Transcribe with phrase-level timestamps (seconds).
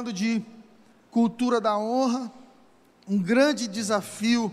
[0.00, 0.42] falando de
[1.10, 2.32] cultura da honra,
[3.06, 4.50] um grande desafio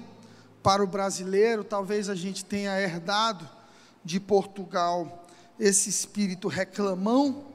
[0.62, 3.49] para o brasileiro, talvez a gente tenha herdado
[4.04, 5.26] de Portugal
[5.58, 7.46] esse espírito reclamão,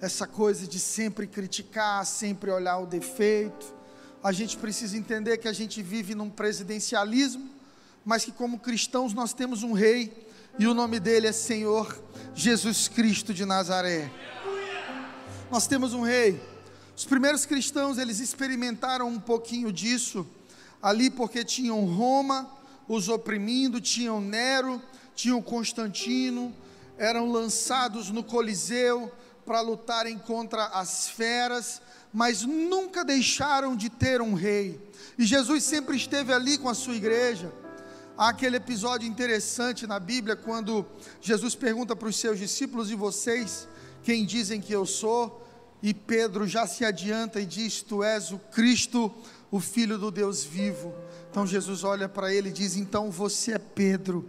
[0.00, 3.74] essa coisa de sempre criticar, sempre olhar o defeito.
[4.22, 7.50] A gente precisa entender que a gente vive num presidencialismo,
[8.04, 12.00] mas que como cristãos nós temos um rei e o nome dele é Senhor
[12.32, 14.08] Jesus Cristo de Nazaré.
[15.50, 16.53] Nós temos um rei.
[16.96, 20.26] Os primeiros cristãos, eles experimentaram um pouquinho disso
[20.80, 22.48] ali porque tinham Roma
[22.86, 24.80] os oprimindo, tinham Nero,
[25.14, 26.54] tinham Constantino,
[26.98, 29.10] eram lançados no Coliseu
[29.44, 31.82] para lutarem contra as feras,
[32.12, 34.80] mas nunca deixaram de ter um rei.
[35.18, 37.52] E Jesus sempre esteve ali com a sua igreja.
[38.16, 40.86] Há aquele episódio interessante na Bíblia quando
[41.20, 43.66] Jesus pergunta para os seus discípulos: E vocês,
[44.04, 45.44] quem dizem que eu sou?
[45.84, 49.14] E Pedro já se adianta e diz: Tu és o Cristo,
[49.50, 50.94] o Filho do Deus vivo.
[51.30, 54.26] Então Jesus olha para ele e diz: Então você é Pedro,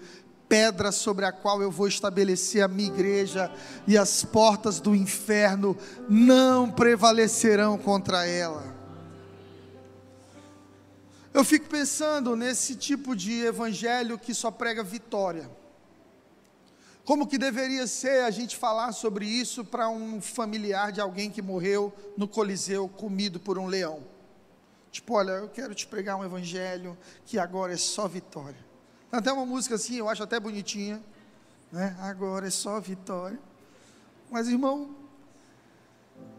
[0.49, 3.49] pedra sobre a qual eu vou estabelecer a minha igreja,
[3.87, 5.77] e as portas do inferno
[6.09, 8.75] não prevalecerão contra ela.
[11.33, 15.49] Eu fico pensando nesse tipo de evangelho que só prega vitória.
[17.05, 21.39] Como que deveria ser a gente falar sobre isso para um familiar de alguém que
[21.39, 24.03] morreu no Coliseu comido por um leão?
[24.91, 28.57] Tipo, olha, eu quero te pregar um evangelho que agora é só vitória.
[29.11, 31.03] Tem até uma música assim, eu acho até bonitinha,
[31.71, 31.95] né?
[31.99, 33.39] Agora é só vitória.
[34.31, 34.95] Mas irmão,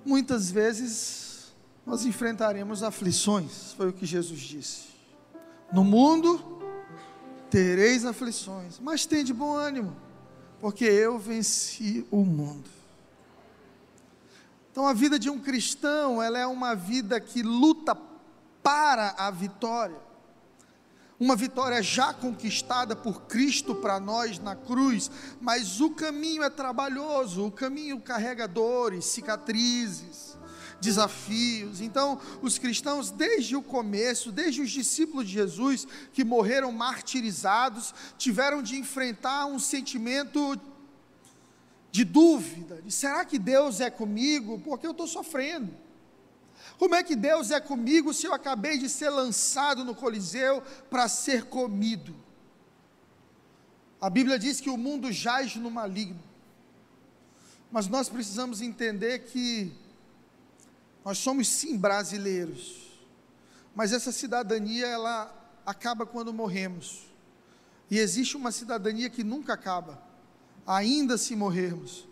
[0.04, 1.54] muitas vezes
[1.86, 4.88] nós enfrentaremos aflições, foi o que Jesus disse.
[5.72, 6.60] No mundo
[7.48, 9.96] tereis aflições, mas tem de bom ânimo,
[10.60, 12.68] porque eu venci o mundo.
[14.70, 17.96] Então a vida de um cristão, ela é uma vida que luta
[18.62, 19.96] para a vitória.
[21.18, 27.46] Uma vitória já conquistada por Cristo para nós na cruz, mas o caminho é trabalhoso,
[27.46, 30.36] o caminho carrega dores, cicatrizes,
[30.80, 31.80] desafios.
[31.80, 38.62] Então, os cristãos, desde o começo, desde os discípulos de Jesus, que morreram martirizados, tiveram
[38.62, 40.58] de enfrentar um sentimento
[41.90, 44.60] de dúvida: de será que Deus é comigo?
[44.60, 45.72] Porque eu estou sofrendo.
[46.78, 51.08] Como é que Deus é comigo se eu acabei de ser lançado no Coliseu para
[51.08, 52.14] ser comido?
[54.00, 56.22] A Bíblia diz que o mundo jaz no maligno.
[57.72, 59.72] Mas nós precisamos entender que
[61.06, 62.98] nós somos sim brasileiros,
[63.76, 65.32] mas essa cidadania ela
[65.64, 67.06] acaba quando morremos.
[67.88, 70.02] E existe uma cidadania que nunca acaba,
[70.66, 72.08] ainda se morrermos,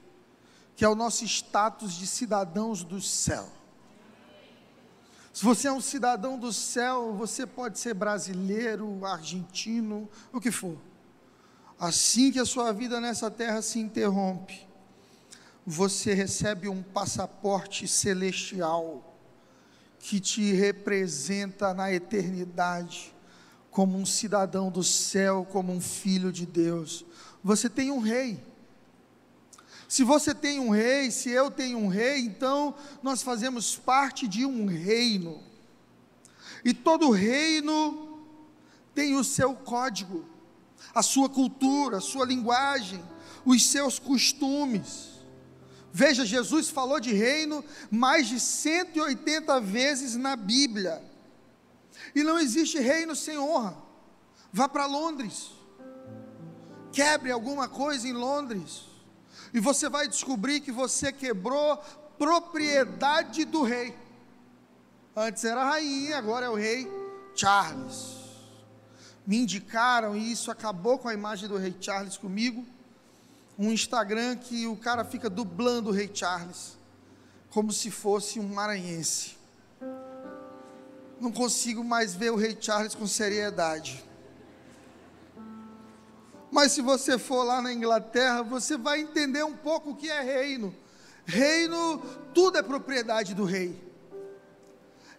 [0.77, 3.51] que é o nosso status de cidadãos do céu.
[5.33, 10.79] Se você é um cidadão do céu, você pode ser brasileiro, argentino, o que for.
[11.81, 14.65] Assim que a sua vida nessa terra se interrompe,
[15.67, 19.17] você recebe um passaporte celestial
[19.99, 23.15] que te representa na eternidade
[23.71, 27.05] como um cidadão do céu, como um filho de Deus.
[27.43, 28.41] Você tem um rei.
[29.89, 34.45] Se você tem um rei, se eu tenho um rei, então nós fazemos parte de
[34.45, 35.43] um reino.
[36.65, 38.23] E todo reino
[38.95, 40.25] tem o seu código,
[40.95, 43.03] a sua cultura, a sua linguagem,
[43.45, 45.14] os seus costumes.
[45.97, 51.01] Veja, Jesus falou de reino mais de 180 vezes na Bíblia.
[52.13, 53.77] E não existe reino sem honra.
[54.53, 55.53] Vá para Londres.
[56.91, 58.87] Quebre alguma coisa em Londres.
[59.53, 61.77] E você vai descobrir que você quebrou
[62.19, 63.97] propriedade do rei.
[65.15, 66.91] Antes era rainha, agora é o rei
[67.37, 68.17] Charles.
[69.25, 72.67] Me indicaram e isso acabou com a imagem do rei Charles comigo
[73.59, 76.77] um Instagram que o cara fica dublando o Rei Charles,
[77.51, 79.37] como se fosse um maranhense.
[81.21, 84.05] Não consigo mais ver o Rei Charles com seriedade.
[86.51, 90.21] Mas se você for lá na Inglaterra, você vai entender um pouco o que é
[90.21, 90.75] reino.
[91.25, 91.99] Reino,
[92.33, 93.83] tudo é propriedade do rei.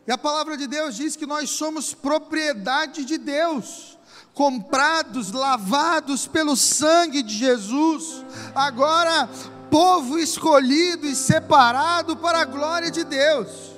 [0.08, 3.94] E a palavra de Deus diz que nós somos propriedade de Deus
[4.36, 8.24] comprados, lavados pelo sangue de Jesus,
[8.54, 9.30] agora
[9.72, 13.74] povo escolhido e separado para a glória de Deus.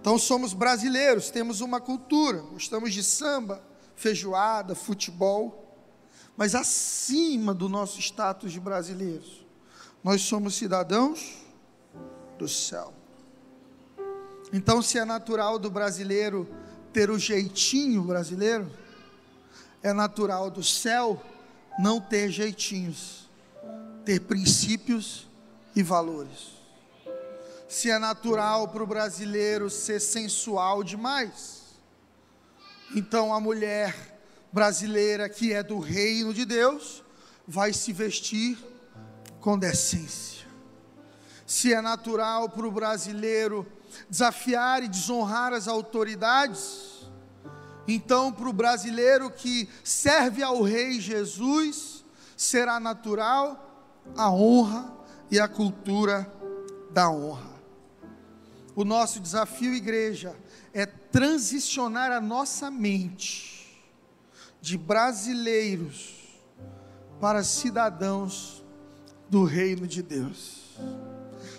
[0.00, 3.62] Então somos brasileiros, temos uma cultura, gostamos de samba,
[3.94, 5.76] feijoada, futebol,
[6.36, 9.46] mas acima do nosso status de brasileiros,
[10.02, 11.36] nós somos cidadãos
[12.36, 12.92] do céu.
[14.52, 16.48] Então, se é natural do brasileiro
[16.92, 18.70] ter o jeitinho brasileiro,
[19.82, 21.22] é natural do céu
[21.78, 23.28] não ter jeitinhos,
[24.04, 25.28] ter princípios
[25.74, 26.58] e valores.
[27.68, 31.62] Se é natural para o brasileiro ser sensual demais,
[32.94, 33.94] então a mulher
[34.50, 37.04] brasileira que é do reino de Deus
[37.46, 38.58] vai se vestir
[39.40, 40.46] com decência.
[41.46, 43.66] Se é natural para o brasileiro
[44.08, 46.97] desafiar e desonrar as autoridades,
[47.88, 52.04] então para o brasileiro que serve ao Rei Jesus,
[52.36, 54.94] será natural a honra
[55.30, 56.30] e a cultura
[56.90, 57.50] da honra.
[58.76, 60.36] O nosso desafio, igreja,
[60.72, 63.82] é transicionar a nossa mente
[64.60, 66.14] de brasileiros
[67.20, 68.62] para cidadãos
[69.28, 70.76] do reino de Deus.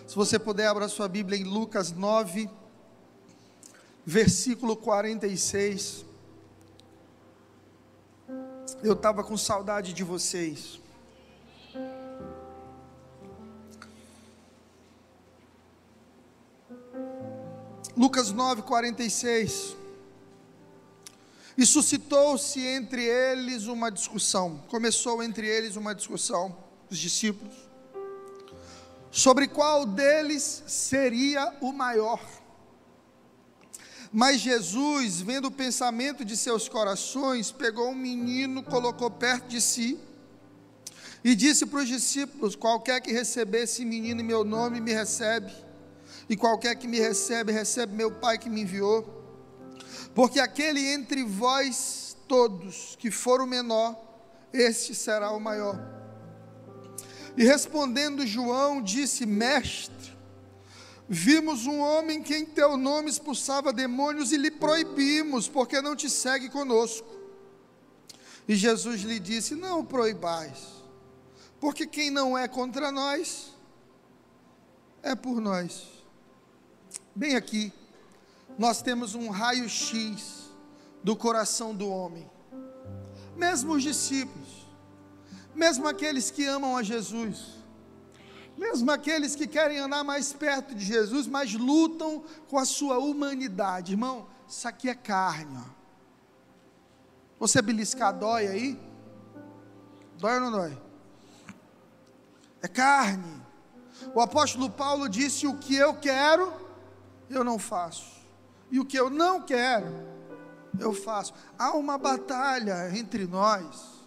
[0.07, 2.49] Se você puder, abra sua Bíblia em Lucas 9,
[4.05, 6.05] versículo 46.
[8.81, 10.79] Eu estava com saudade de vocês.
[17.95, 19.75] Lucas 9, 46.
[21.57, 24.63] E suscitou-se entre eles uma discussão.
[24.69, 26.55] Começou entre eles uma discussão,
[26.89, 27.53] os discípulos,
[29.11, 32.21] sobre qual deles seria o maior.
[34.11, 39.99] Mas Jesus, vendo o pensamento de seus corações, pegou um menino, colocou perto de si
[41.23, 45.51] e disse para os discípulos: Qualquer que receber esse menino em meu nome, me recebe
[46.29, 49.17] e qualquer que me recebe, recebe meu Pai que me enviou.
[50.13, 53.99] Porque aquele entre vós todos que for o menor,
[54.53, 55.79] este será o maior.
[57.35, 59.98] E respondendo João, disse: Mestre,
[61.09, 66.07] vimos um homem que em teu nome expulsava demônios e lhe proibimos, porque não te
[66.07, 67.07] segue conosco.
[68.47, 70.59] E Jesus lhe disse: Não proibais,
[71.59, 73.51] porque quem não é contra nós,
[75.01, 75.87] é por nós.
[77.15, 77.73] Bem aqui,
[78.57, 80.49] nós temos um raio-x
[81.03, 82.29] do coração do homem.
[83.35, 84.67] Mesmo os discípulos,
[85.55, 87.58] mesmo aqueles que amam a Jesus,
[88.59, 93.93] mesmo aqueles que querem andar mais perto de Jesus, mas lutam com a sua humanidade.
[93.93, 95.57] Irmão, isso aqui é carne.
[95.57, 95.79] Ó.
[97.39, 98.79] Você beliscar dói aí?
[100.17, 100.77] Dói ou não dói?
[102.61, 103.41] É carne.
[104.13, 106.51] O apóstolo Paulo disse: O que eu quero,
[107.29, 108.19] eu não faço.
[108.69, 109.87] E o que eu não quero,
[110.77, 111.33] eu faço.
[111.57, 114.05] Há uma batalha entre nós.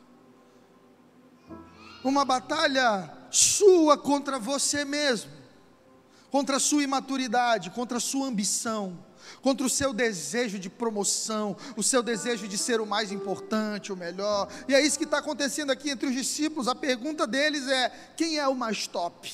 [2.04, 5.32] Uma batalha sua contra você mesmo,
[6.30, 8.98] contra a sua imaturidade, contra a sua ambição,
[9.40, 13.96] contra o seu desejo de promoção, o seu desejo de ser o mais importante, o
[13.96, 14.48] melhor.
[14.68, 16.68] E é isso que está acontecendo aqui entre os discípulos.
[16.68, 19.32] A pergunta deles é: quem é o mais top?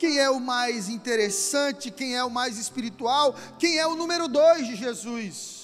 [0.00, 4.66] quem é o mais interessante, quem é o mais espiritual, quem é o número dois
[4.66, 5.59] de Jesus.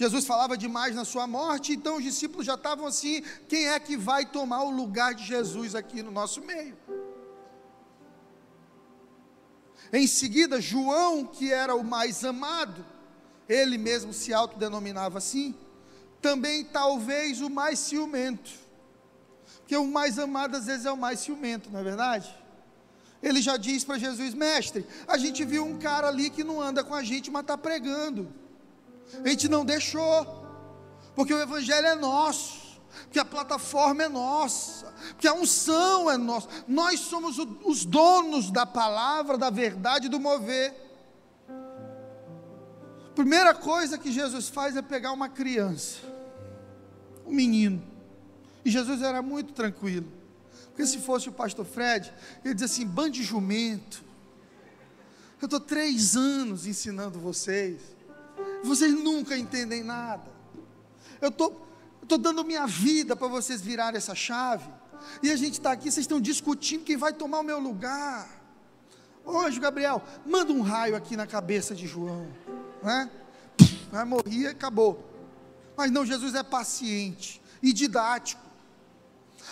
[0.00, 3.98] Jesus falava demais na sua morte, então os discípulos já estavam assim: quem é que
[3.98, 6.74] vai tomar o lugar de Jesus aqui no nosso meio?
[9.92, 12.82] Em seguida, João, que era o mais amado,
[13.46, 15.54] ele mesmo se autodenominava assim,
[16.22, 18.52] também talvez o mais ciumento,
[19.58, 22.34] porque o mais amado às vezes é o mais ciumento, não é verdade?
[23.22, 26.82] Ele já diz para Jesus: Mestre, a gente viu um cara ali que não anda
[26.82, 28.40] com a gente, mas está pregando.
[29.24, 30.26] A gente não deixou,
[31.14, 36.48] porque o Evangelho é nosso, porque a plataforma é nossa, porque a unção é nossa.
[36.66, 40.74] Nós somos os donos da palavra, da verdade, do mover.
[43.14, 45.98] Primeira coisa que Jesus faz é pegar uma criança,
[47.26, 47.82] um menino.
[48.64, 50.10] E Jesus era muito tranquilo.
[50.66, 52.12] Porque se fosse o pastor Fred,
[52.44, 54.02] ele diz assim: bande jumento.
[55.40, 57.80] Eu estou três anos ensinando vocês.
[58.62, 60.30] Vocês nunca entendem nada.
[61.20, 61.68] Eu estou
[62.02, 64.68] estou dando minha vida para vocês virarem essa chave.
[65.22, 68.28] E a gente está aqui, vocês estão discutindo quem vai tomar o meu lugar.
[69.24, 72.26] Hoje, Gabriel, manda um raio aqui na cabeça de João.
[72.82, 73.08] Né?
[73.92, 75.04] Vai morrer e acabou.
[75.76, 78.50] Mas não, Jesus é paciente e didático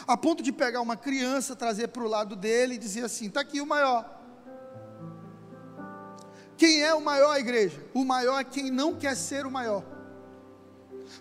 [0.07, 3.41] a ponto de pegar uma criança, trazer para o lado dele e dizer assim: está
[3.41, 4.18] aqui o maior.
[6.59, 7.81] Quem é o maior, igreja?
[7.95, 9.85] O maior é quem não quer ser o maior.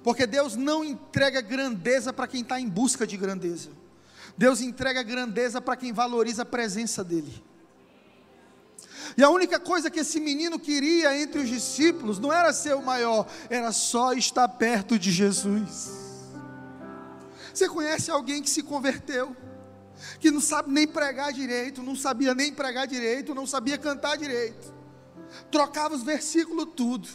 [0.04, 3.70] Porque Deus não entrega grandeza para quem está em busca de grandeza.
[4.36, 7.46] Deus entrega grandeza para quem valoriza a presença dEle.
[9.16, 12.82] E a única coisa que esse menino queria entre os discípulos não era ser o
[12.82, 15.92] maior, era só estar perto de Jesus.
[17.54, 19.36] Você conhece alguém que se converteu?
[20.20, 24.74] que não sabe nem pregar direito, não sabia nem pregar direito, não sabia cantar direito,
[25.52, 27.08] trocava os versículos tudo,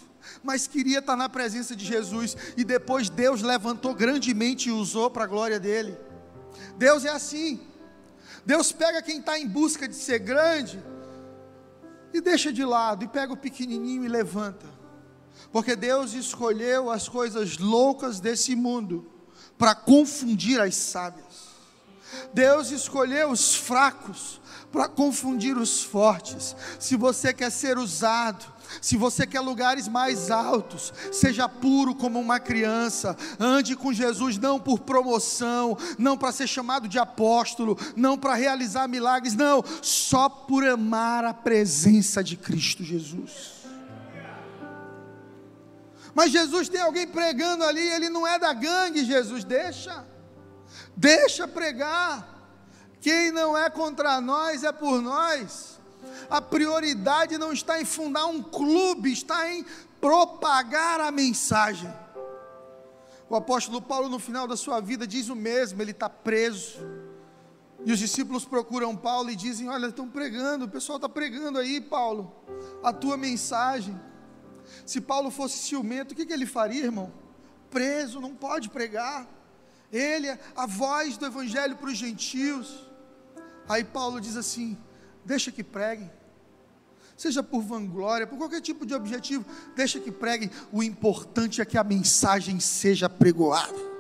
[0.43, 5.25] mas queria estar na presença de Jesus, e depois Deus levantou grandemente e usou para
[5.25, 5.97] a glória dele.
[6.76, 7.61] Deus é assim,
[8.45, 10.83] Deus pega quem está em busca de ser grande
[12.12, 14.67] e deixa de lado, e pega o pequenininho e levanta,
[15.50, 19.11] porque Deus escolheu as coisas loucas desse mundo
[19.57, 21.52] para confundir as sábias.
[22.35, 24.42] Deus escolheu os fracos
[24.73, 26.57] para confundir os fortes.
[26.81, 28.45] Se você quer ser usado,
[28.81, 34.59] se você quer lugares mais altos, seja puro como uma criança, ande com Jesus não
[34.59, 40.67] por promoção, não para ser chamado de apóstolo, não para realizar milagres, não, só por
[40.67, 43.62] amar a presença de Cristo Jesus.
[46.14, 50.05] Mas Jesus tem alguém pregando ali, ele não é da gangue, Jesus, deixa.
[50.97, 52.33] Deixa pregar.
[53.03, 55.81] Quem não é contra nós é por nós.
[56.31, 59.67] A prioridade não está em fundar um clube, está em
[60.01, 61.93] propagar a mensagem.
[63.29, 66.79] O apóstolo Paulo, no final da sua vida, diz o mesmo: ele está preso.
[67.85, 71.81] E os discípulos procuram Paulo e dizem: Olha, estão pregando, o pessoal está pregando aí,
[71.81, 72.33] Paulo,
[72.85, 74.01] a tua mensagem.
[74.87, 77.13] Se Paulo fosse ciumento, o que, que ele faria, irmão?
[77.69, 79.27] Preso, não pode pregar.
[79.91, 82.92] Ele é a voz do Evangelho para os gentios.
[83.73, 84.76] Aí Paulo diz assim:
[85.25, 86.11] deixa que preguem,
[87.17, 90.50] seja por vanglória, por qualquer tipo de objetivo, deixa que preguem.
[90.71, 93.93] O importante é que a mensagem seja pregoada.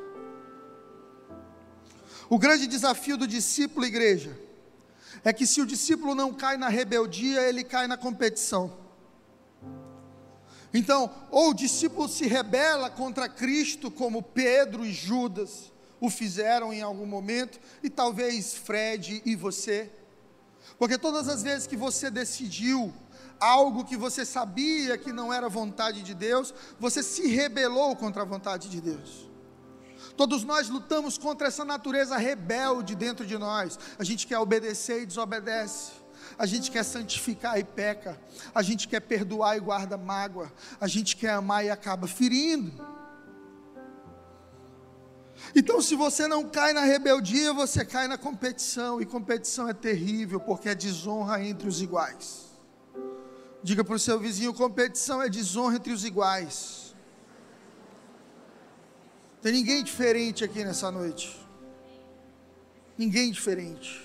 [2.28, 4.38] O grande desafio do discípulo, igreja,
[5.24, 8.76] é que se o discípulo não cai na rebeldia, ele cai na competição.
[10.74, 15.71] Então, ou o discípulo se rebela contra Cristo, como Pedro e Judas,
[16.02, 19.88] o fizeram em algum momento, e talvez Fred e você.
[20.76, 22.92] Porque todas as vezes que você decidiu
[23.38, 28.24] algo que você sabia que não era vontade de Deus, você se rebelou contra a
[28.24, 29.30] vontade de Deus.
[30.16, 33.78] Todos nós lutamos contra essa natureza rebelde dentro de nós.
[33.96, 35.92] A gente quer obedecer e desobedece.
[36.36, 38.20] A gente quer santificar e peca.
[38.52, 40.52] A gente quer perdoar e guarda mágoa.
[40.80, 42.91] A gente quer amar e acaba ferindo.
[45.54, 50.40] Então, se você não cai na rebeldia, você cai na competição, e competição é terrível,
[50.40, 52.46] porque é desonra entre os iguais.
[53.62, 56.94] Diga para o seu vizinho: competição é desonra entre os iguais.
[59.40, 61.38] Tem ninguém diferente aqui nessa noite.
[62.96, 64.00] Ninguém diferente.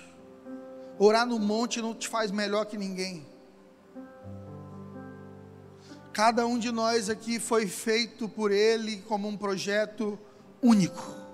[0.98, 3.26] Orar no monte não te faz melhor que ninguém.
[6.12, 10.18] Cada um de nós aqui foi feito por Ele como um projeto
[10.62, 11.27] único.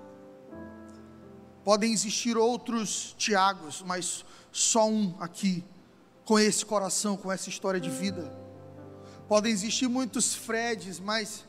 [1.64, 5.64] Podem existir outros Tiagos, mas só um aqui,
[6.24, 8.32] com esse coração, com essa história de vida.
[9.26, 11.44] Podem existir muitos Freds, mas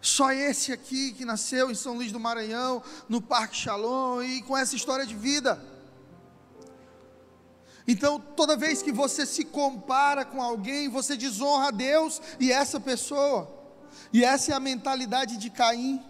[0.00, 4.56] só esse aqui que nasceu em São Luís do Maranhão, no Parque Shalom e com
[4.56, 5.62] essa história de vida.
[7.86, 12.80] Então, toda vez que você se compara com alguém, você desonra a Deus e essa
[12.80, 13.50] pessoa.
[14.12, 16.02] E essa é a mentalidade de Caim.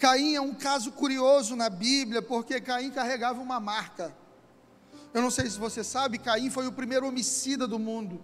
[0.00, 4.16] Caim é um caso curioso na Bíblia, porque Caim carregava uma marca.
[5.12, 8.18] Eu não sei se você sabe, Caim foi o primeiro homicida do mundo.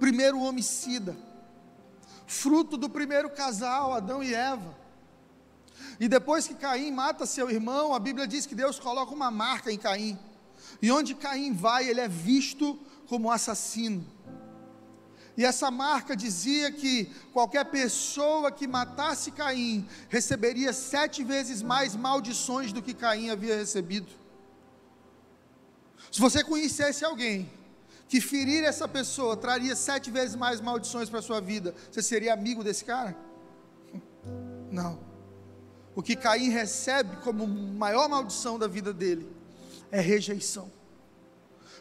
[0.00, 1.14] Primeiro homicida.
[2.26, 4.74] Fruto do primeiro casal, Adão e Eva.
[6.00, 9.70] E depois que Caim mata seu irmão, a Bíblia diz que Deus coloca uma marca
[9.70, 10.18] em Caim.
[10.80, 14.06] E onde Caim vai, ele é visto como assassino.
[15.38, 22.72] E essa marca dizia que qualquer pessoa que matasse Caim receberia sete vezes mais maldições
[22.72, 24.08] do que Caim havia recebido.
[26.10, 27.48] Se você conhecesse alguém
[28.08, 32.34] que ferir essa pessoa traria sete vezes mais maldições para a sua vida, você seria
[32.34, 33.16] amigo desse cara?
[34.72, 34.98] Não.
[35.94, 39.30] O que Caim recebe como maior maldição da vida dele
[39.92, 40.68] é rejeição.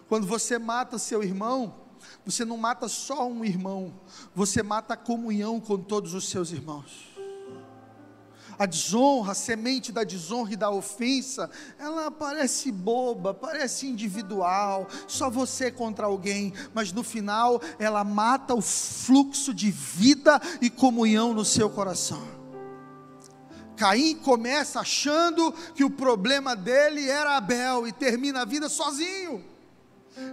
[0.07, 1.86] Quando você mata seu irmão,
[2.27, 4.01] você não mata só um irmão,
[4.35, 7.15] você mata a comunhão com todos os seus irmãos.
[8.59, 15.29] A desonra, a semente da desonra e da ofensa, ela parece boba, parece individual, só
[15.29, 21.45] você contra alguém, mas no final ela mata o fluxo de vida e comunhão no
[21.45, 22.21] seu coração.
[23.77, 29.56] Caim começa achando que o problema dele era Abel e termina a vida sozinho.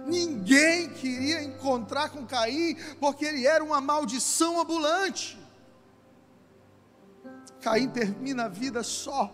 [0.05, 5.37] Ninguém queria encontrar com Caim, porque ele era uma maldição ambulante.
[7.61, 9.33] Caim termina a vida só,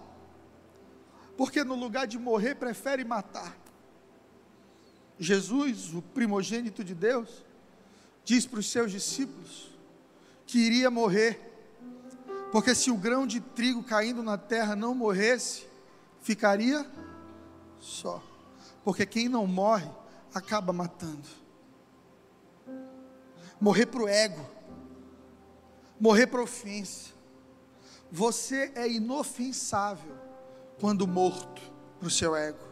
[1.37, 3.57] porque no lugar de morrer, prefere matar.
[5.19, 7.45] Jesus, o primogênito de Deus,
[8.23, 9.69] diz para os seus discípulos
[10.45, 11.39] que iria morrer,
[12.51, 15.65] porque se o grão de trigo caindo na terra não morresse,
[16.21, 16.85] ficaria
[17.79, 18.21] só.
[18.83, 19.89] Porque quem não morre
[20.33, 21.27] acaba matando.
[23.59, 24.45] Morrer para o ego,
[25.99, 27.11] morrer para ofensa.
[28.11, 30.15] Você é inofensável
[30.79, 31.61] quando morto
[31.99, 32.65] para o seu ego.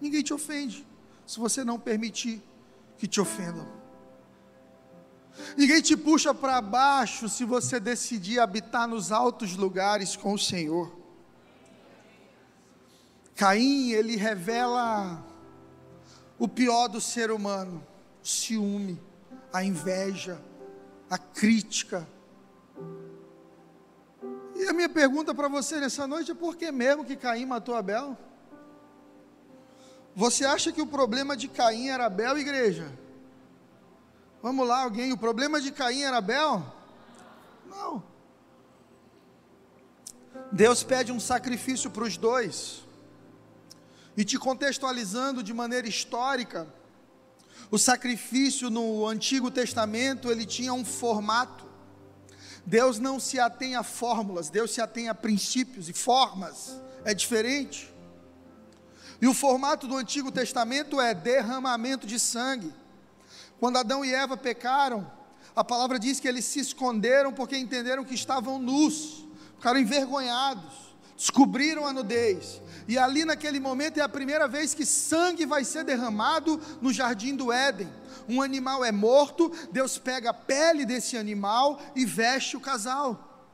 [0.00, 0.86] Ninguém te ofende
[1.26, 2.42] se você não permitir
[2.96, 3.66] que te ofendam.
[5.56, 10.96] Ninguém te puxa para baixo se você decidir habitar nos altos lugares com o Senhor.
[13.34, 15.24] Caim, ele revela
[16.38, 17.84] o pior do ser humano:
[18.22, 19.00] o ciúme,
[19.52, 20.40] a inveja,
[21.10, 22.06] a crítica.
[24.54, 27.74] E a minha pergunta para você nessa noite é: por que mesmo que Caim matou
[27.74, 28.16] Abel?
[30.14, 32.92] Você acha que o problema de Caim era Abel, igreja?
[34.42, 36.62] Vamos lá, alguém, o problema de Caim era Abel?
[37.68, 38.02] Não.
[40.50, 42.84] Deus pede um sacrifício para os dois.
[44.18, 46.66] E te contextualizando de maneira histórica,
[47.70, 51.64] o sacrifício no Antigo Testamento, ele tinha um formato.
[52.66, 56.82] Deus não se atém a fórmulas, Deus se atém a princípios e formas.
[57.04, 57.94] É diferente.
[59.22, 62.74] E o formato do Antigo Testamento é derramamento de sangue.
[63.60, 65.08] Quando Adão e Eva pecaram,
[65.54, 70.87] a palavra diz que eles se esconderam porque entenderam que estavam nus, ficaram envergonhados,
[71.18, 72.62] descobriram a nudez.
[72.86, 77.34] E ali naquele momento é a primeira vez que sangue vai ser derramado no jardim
[77.34, 77.92] do Éden.
[78.28, 83.50] Um animal é morto, Deus pega a pele desse animal e veste o casal.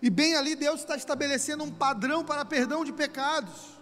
[0.00, 3.78] E bem ali Deus está estabelecendo um padrão para perdão de pecados.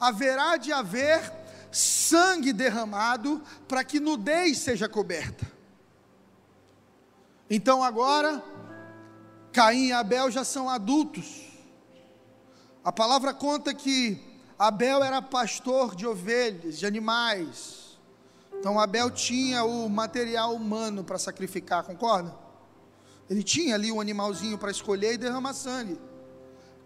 [0.00, 1.32] Haverá de haver
[1.70, 5.46] sangue derramado para que nudez seja coberta.
[7.48, 8.42] Então agora,
[9.52, 11.47] Caim e Abel já são adultos
[12.88, 14.18] a palavra conta que
[14.58, 17.98] Abel era pastor de ovelhas, de animais.
[18.54, 22.34] Então Abel tinha o material humano para sacrificar, concorda?
[23.28, 26.00] Ele tinha ali um animalzinho para escolher e derramar sangue.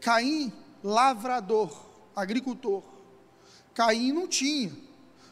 [0.00, 1.72] Caim, lavrador,
[2.16, 2.82] agricultor.
[3.72, 4.70] Caim não tinha.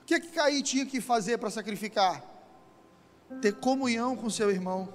[0.02, 2.24] O que é que Caim tinha que fazer para sacrificar?
[3.42, 4.88] Ter comunhão com seu irmão.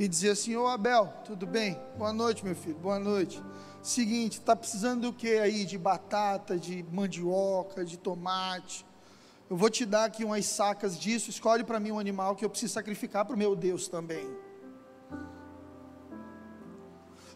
[0.00, 1.80] E dizer assim: Ô Abel, tudo bem?
[1.96, 3.40] Boa noite, meu filho, boa noite.
[3.84, 5.66] Seguinte, está precisando do que aí?
[5.66, 8.82] De batata, de mandioca, de tomate.
[9.50, 11.28] Eu vou te dar aqui umas sacas disso.
[11.28, 14.26] Escolhe para mim um animal que eu preciso sacrificar para o meu Deus também.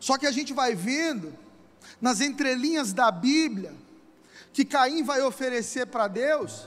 [0.00, 1.34] Só que a gente vai vendo
[2.00, 3.74] nas entrelinhas da Bíblia
[4.50, 6.66] que Caim vai oferecer para Deus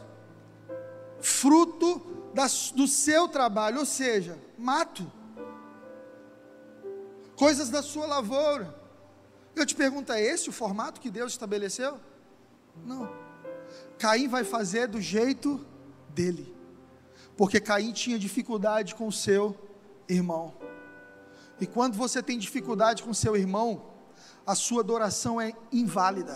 [1.20, 2.30] fruto
[2.76, 5.12] do seu trabalho, ou seja, mato,
[7.36, 8.81] coisas da sua lavoura.
[9.56, 12.00] Eu te pergunto, é esse o formato que Deus estabeleceu?
[12.86, 13.10] Não.
[13.98, 15.66] Caim vai fazer do jeito
[16.10, 16.56] dele.
[17.38, 19.56] Porque Caim tinha dificuldade com seu
[20.08, 20.54] irmão.
[21.60, 23.86] E quando você tem dificuldade com seu irmão,
[24.46, 26.36] a sua adoração é inválida.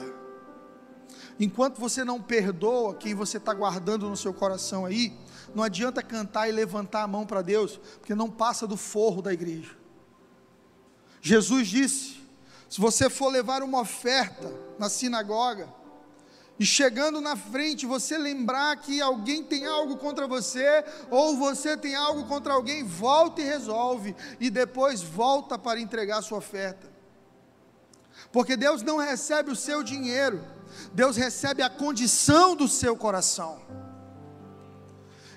[1.39, 5.17] Enquanto você não perdoa quem você está guardando no seu coração aí,
[5.53, 9.33] não adianta cantar e levantar a mão para Deus, porque não passa do forro da
[9.33, 9.75] igreja.
[11.21, 12.24] Jesus disse:
[12.69, 15.67] se você for levar uma oferta na sinagoga,
[16.57, 21.95] e chegando na frente você lembrar que alguém tem algo contra você, ou você tem
[21.95, 26.89] algo contra alguém, volta e resolve, e depois volta para entregar a sua oferta.
[28.31, 30.45] Porque Deus não recebe o seu dinheiro,
[30.93, 33.61] Deus recebe a condição do seu coração.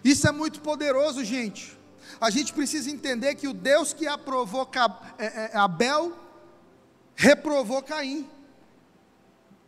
[0.04, 1.76] Isso é muito poderoso, gente.
[2.20, 4.68] A gente precisa entender que o Deus que aprovou
[5.18, 6.12] é, é, Abel
[7.18, 8.30] reprovou Caim.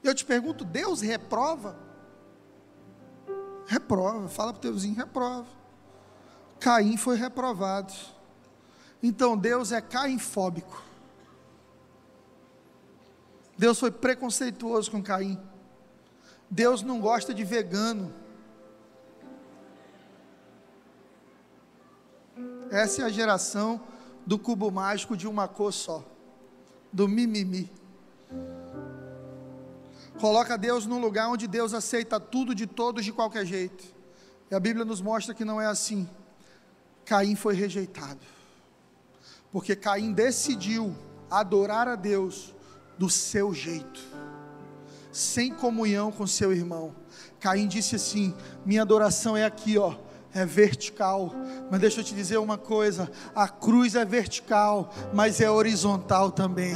[0.05, 1.77] Eu te pergunto, Deus reprova?
[3.67, 5.49] Reprova, fala para o teu vizinho, reprova.
[6.61, 7.93] Caim foi reprovado.
[9.03, 10.81] Então Deus é cainfóbico.
[13.59, 15.39] Deus foi preconceituoso com Caim.
[16.49, 18.15] Deus não gosta de vegano.
[22.71, 23.81] Essa é a geração
[24.25, 26.10] do cubo mágico de uma cor só
[26.92, 27.70] do mimimi.
[30.20, 33.85] Coloca Deus num lugar onde Deus aceita tudo de todos de qualquer jeito.
[34.50, 36.09] E a Bíblia nos mostra que não é assim.
[37.05, 38.20] Caim foi rejeitado.
[39.50, 40.94] Porque Caim decidiu
[41.31, 42.55] adorar a Deus
[42.98, 44.00] do seu jeito,
[45.11, 46.94] sem comunhão com seu irmão.
[47.40, 49.96] Caim disse assim: Minha adoração é aqui, ó,
[50.35, 51.35] é vertical.
[51.71, 56.75] Mas deixa eu te dizer uma coisa: a cruz é vertical, mas é horizontal também.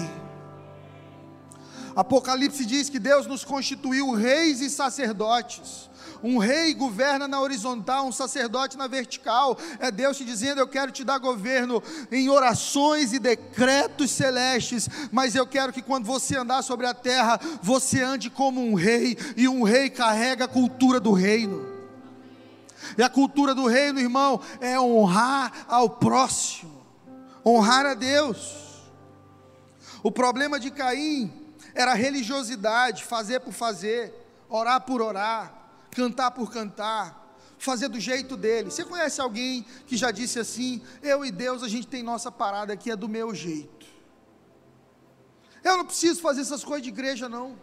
[1.94, 5.88] Apocalipse diz que Deus nos constituiu reis e sacerdotes.
[6.22, 9.56] Um rei governa na horizontal, um sacerdote na vertical.
[9.78, 15.34] É Deus te dizendo: Eu quero te dar governo em orações e decretos celestes, mas
[15.34, 19.46] eu quero que quando você andar sobre a terra, você ande como um rei, e
[19.46, 21.73] um rei carrega a cultura do reino.
[22.96, 26.84] E a cultura do reino, irmão, é honrar ao próximo,
[27.44, 28.82] honrar a Deus.
[30.02, 31.32] O problema de Caim
[31.74, 34.12] era religiosidade, fazer por fazer,
[34.48, 38.70] orar por orar cantar por cantar, fazer do jeito dele.
[38.70, 42.72] Você conhece alguém que já disse assim: Eu e Deus, a gente tem nossa parada
[42.72, 43.86] aqui, é do meu jeito.
[45.62, 47.58] Eu não preciso fazer essas coisas de igreja, não.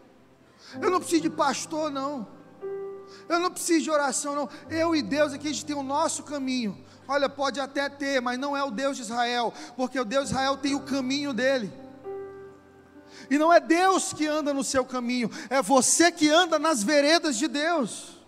[0.81, 2.27] Eu não preciso de pastor, não.
[3.27, 4.49] Eu não preciso de oração, não.
[4.69, 6.77] Eu e Deus aqui, a gente tem o nosso caminho.
[7.07, 10.31] Olha, pode até ter, mas não é o Deus de Israel, porque o Deus de
[10.31, 11.71] Israel tem o caminho dele.
[13.29, 17.37] E não é Deus que anda no seu caminho, é você que anda nas veredas
[17.37, 18.20] de Deus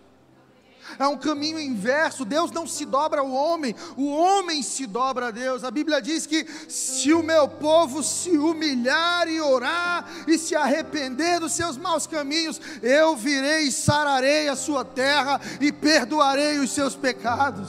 [0.98, 2.24] é um caminho inverso.
[2.24, 5.64] Deus não se dobra ao homem, o homem se dobra a Deus.
[5.64, 11.40] A Bíblia diz que se o meu povo se humilhar e orar e se arrepender
[11.40, 16.94] dos seus maus caminhos, eu virei e sararei a sua terra e perdoarei os seus
[16.94, 17.68] pecados.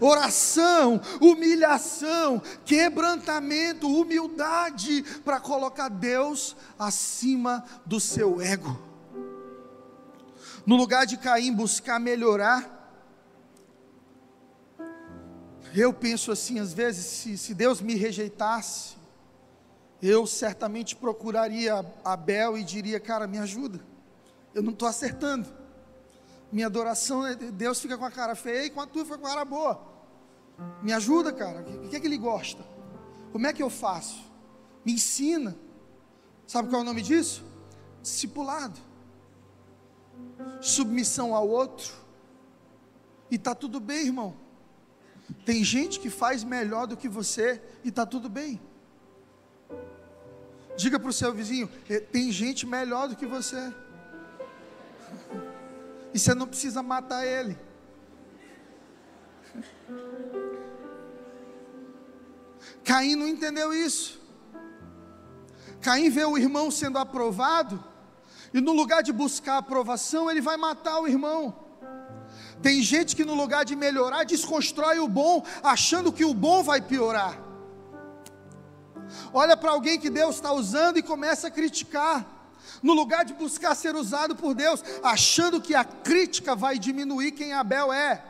[0.00, 8.87] Oração, humilhação, quebrantamento, humildade para colocar Deus acima do seu ego.
[10.68, 12.92] No lugar de Caim buscar melhorar,
[15.74, 18.98] eu penso assim, às vezes, se, se Deus me rejeitasse,
[20.02, 23.80] eu certamente procuraria Abel e diria, cara, me ajuda,
[24.54, 25.48] eu não estou acertando.
[26.52, 29.26] Minha adoração, é, Deus fica com a cara feia e com a tua fica com
[29.26, 29.80] a cara boa.
[30.82, 31.64] Me ajuda, cara.
[31.82, 32.62] O que é que ele gosta?
[33.32, 34.22] Como é que eu faço?
[34.84, 35.56] Me ensina.
[36.46, 37.42] Sabe qual é o nome disso?
[38.02, 38.87] Discipulado
[40.60, 41.92] submissão ao outro,
[43.30, 44.34] e está tudo bem, irmão.
[45.44, 48.60] Tem gente que faz melhor do que você e está tudo bem.
[50.76, 53.72] Diga para o seu vizinho: é, tem gente melhor do que você.
[56.14, 57.58] E você não precisa matar ele.
[62.82, 64.18] Caim não entendeu isso.
[65.82, 67.84] Caim vê o irmão sendo aprovado
[68.52, 71.54] e no lugar de buscar aprovação, ele vai matar o irmão.
[72.62, 76.80] Tem gente que no lugar de melhorar, desconstrói o bom, achando que o bom vai
[76.80, 77.38] piorar.
[79.32, 82.26] Olha para alguém que Deus está usando e começa a criticar.
[82.82, 87.52] No lugar de buscar ser usado por Deus, achando que a crítica vai diminuir quem
[87.52, 88.24] Abel é.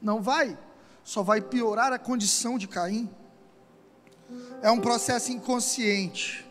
[0.00, 0.58] Não vai,
[1.02, 3.10] só vai piorar a condição de Caim.
[4.62, 6.43] É um processo inconsciente.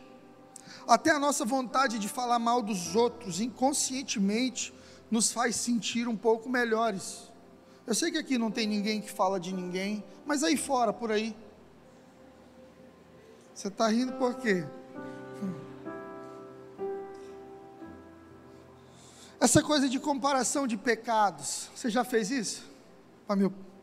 [0.87, 4.73] Até a nossa vontade de falar mal dos outros, inconscientemente,
[5.09, 7.31] nos faz sentir um pouco melhores.
[7.85, 11.11] Eu sei que aqui não tem ninguém que fala de ninguém, mas aí fora, por
[11.11, 11.35] aí.
[13.53, 14.65] Você está rindo por quê?
[19.39, 22.63] Essa coisa de comparação de pecados, você já fez isso?
[23.27, 23.35] Ah,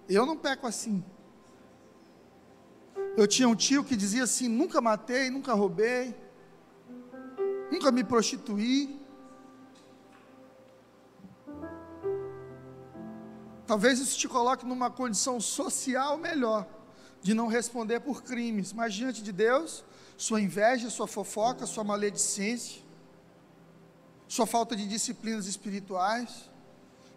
[0.09, 1.05] eu não peco assim.
[3.17, 6.15] Eu tinha um tio que dizia assim: nunca matei, nunca roubei
[7.71, 9.01] nunca me prostituí.
[13.67, 16.67] Talvez isso te coloque numa condição social melhor,
[17.23, 19.85] de não responder por crimes, mas diante de Deus,
[20.17, 22.83] sua inveja, sua fofoca, sua maledicência,
[24.27, 26.51] sua falta de disciplinas espirituais,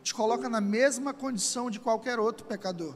[0.03, 2.95] te coloca na mesma condição de qualquer outro pecador.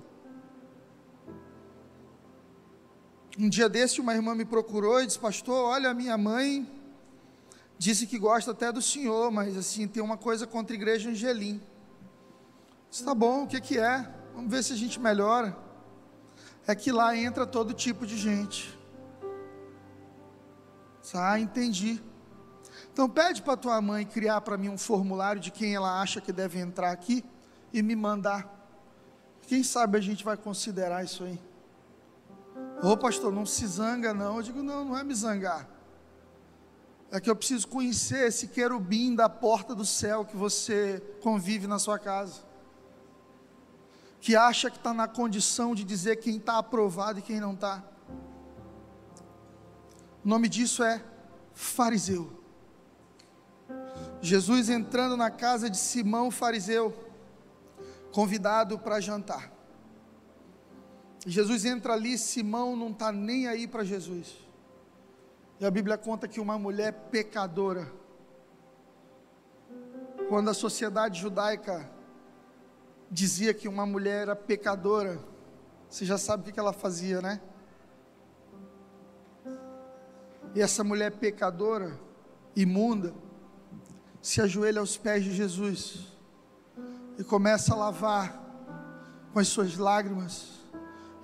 [3.39, 6.76] Um dia desse, uma irmã me procurou e disse: Pastor, olha, minha mãe
[7.77, 11.61] Disse que gosta até do Senhor, mas assim, tem uma coisa contra a igreja Angelim.
[12.89, 14.11] Está bom, o que, que é?
[14.33, 15.55] Vamos ver se a gente melhora.
[16.65, 18.77] É que lá entra todo tipo de gente.
[21.13, 22.01] Ah, entendi.
[22.91, 26.33] Então pede para tua mãe criar para mim um formulário de quem ela acha que
[26.33, 27.23] deve entrar aqui
[27.71, 28.53] e me mandar.
[29.43, 31.39] Quem sabe a gente vai considerar isso aí.
[32.81, 34.37] Ô pastor, não se zanga não.
[34.37, 35.76] Eu digo, não, não é me zangar
[37.11, 41.79] é que eu preciso conhecer esse querubim da porta do céu que você convive na
[41.79, 42.45] sua casa.
[44.19, 47.81] que acha que está na condição de dizer quem está aprovado e quem não está.
[50.25, 51.01] O nome disso é
[51.53, 52.37] fariseu.
[54.21, 56.93] Jesus entrando na casa de Simão, fariseu,
[58.11, 59.51] convidado para jantar.
[61.25, 64.46] Jesus entra ali, Simão não está nem aí para Jesus.
[65.59, 67.91] E a Bíblia conta que uma mulher pecadora,
[70.29, 71.89] quando a sociedade judaica
[73.09, 75.19] dizia que uma mulher era pecadora,
[75.89, 77.41] você já sabe o que ela fazia, né?
[80.53, 81.99] E essa mulher pecadora,
[82.55, 83.13] imunda,
[84.21, 86.15] se ajoelha aos pés de Jesus
[87.17, 88.43] e começa a lavar
[89.33, 90.59] com as suas lágrimas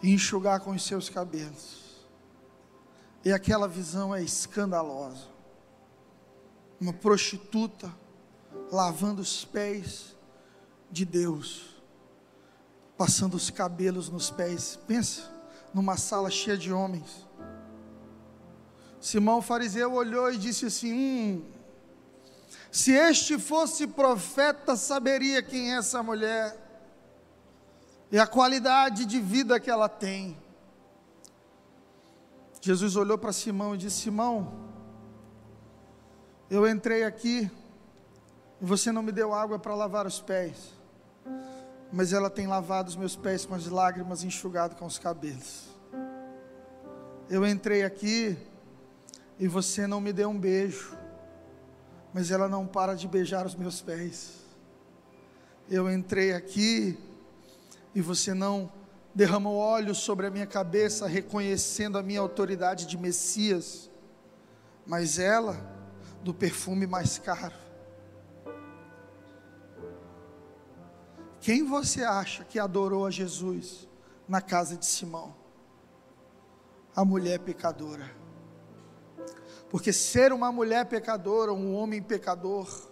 [0.02, 1.83] e enxugar com os seus cabelos.
[3.24, 5.28] E aquela visão é escandalosa.
[6.80, 7.94] Uma prostituta
[8.72, 10.16] lavando os pés
[10.92, 11.82] de Deus,
[12.98, 14.78] passando os cabelos nos pés.
[14.88, 15.32] Pensa
[15.74, 17.28] numa sala cheia de homens.
[19.00, 21.46] Simão fariseu olhou e disse assim: Hum,
[22.72, 26.60] se este fosse profeta, saberia quem é essa mulher
[28.12, 30.38] e a qualidade de vida que ela tem.
[32.66, 34.54] Jesus olhou para Simão e disse: Simão,
[36.50, 37.52] eu entrei aqui
[38.62, 40.72] e você não me deu água para lavar os pés,
[41.92, 45.68] mas ela tem lavado os meus pés com as lágrimas e enxugado com os cabelos.
[47.30, 48.38] Eu entrei aqui
[49.38, 50.98] e você não me deu um beijo,
[52.14, 54.38] mas ela não para de beijar os meus pés.
[55.70, 56.98] Eu entrei aqui
[57.94, 58.72] e você não
[59.14, 63.90] derramou óleo sobre a minha cabeça, reconhecendo a minha autoridade de Messias,
[64.86, 65.58] mas ela
[66.24, 67.56] do perfume mais caro.
[71.40, 73.88] Quem você acha que adorou a Jesus
[74.28, 75.36] na casa de Simão?
[76.96, 78.10] A mulher pecadora.
[79.70, 82.90] Porque ser uma mulher pecadora, um homem pecador,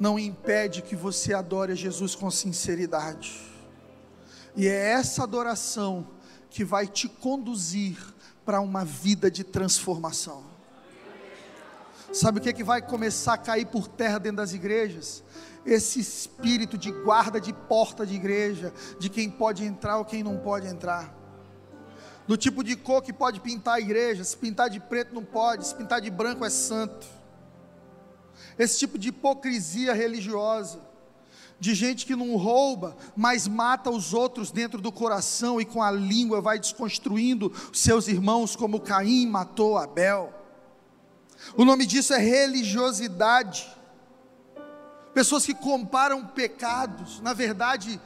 [0.00, 3.51] não impede que você adore a Jesus com sinceridade.
[4.54, 6.06] E é essa adoração
[6.50, 7.96] que vai te conduzir
[8.44, 10.44] para uma vida de transformação.
[12.12, 15.24] Sabe o que, é que vai começar a cair por terra dentro das igrejas?
[15.64, 20.36] Esse espírito de guarda de porta de igreja, de quem pode entrar ou quem não
[20.36, 21.16] pode entrar.
[22.26, 25.66] Do tipo de cor que pode pintar a igreja, se pintar de preto não pode,
[25.66, 27.06] se pintar de branco é santo.
[28.58, 30.91] Esse tipo de hipocrisia religiosa
[31.62, 35.92] de gente que não rouba, mas mata os outros dentro do coração e com a
[35.92, 40.34] língua vai desconstruindo seus irmãos, como Caim matou Abel.
[41.56, 43.72] O nome disso é religiosidade.
[45.14, 48.00] Pessoas que comparam pecados, na verdade,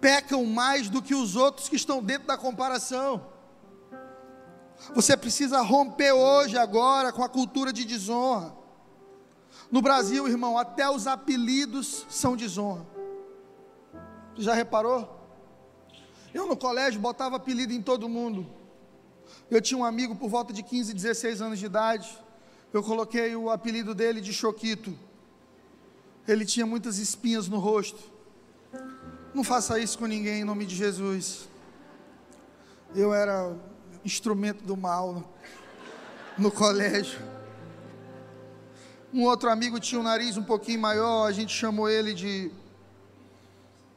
[0.00, 3.26] pecam mais do que os outros que estão dentro da comparação.
[4.94, 8.56] Você precisa romper hoje, agora, com a cultura de desonra.
[9.70, 12.93] No Brasil, irmão, até os apelidos são desonra.
[14.36, 15.20] Já reparou?
[16.32, 18.46] Eu no colégio botava apelido em todo mundo.
[19.50, 22.18] Eu tinha um amigo por volta de 15, 16 anos de idade.
[22.72, 24.98] Eu coloquei o apelido dele de Choquito.
[26.26, 28.02] Ele tinha muitas espinhas no rosto.
[29.32, 31.48] Não faça isso com ninguém em nome de Jesus.
[32.94, 33.56] Eu era
[34.04, 35.28] instrumento do mal no,
[36.36, 37.20] no colégio.
[39.12, 42.50] Um outro amigo tinha um nariz um pouquinho maior, a gente chamou ele de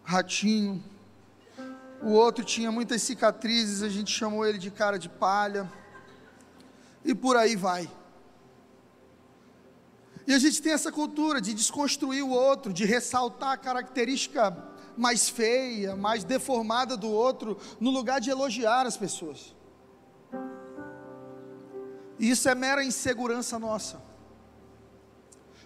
[0.07, 0.81] ratinho.
[2.01, 5.69] O outro tinha muitas cicatrizes, a gente chamou ele de cara de palha.
[7.03, 7.91] E por aí vai.
[10.25, 14.55] E a gente tem essa cultura de desconstruir o outro, de ressaltar a característica
[14.95, 19.53] mais feia, mais deformada do outro, no lugar de elogiar as pessoas.
[22.17, 24.01] E isso é mera insegurança nossa.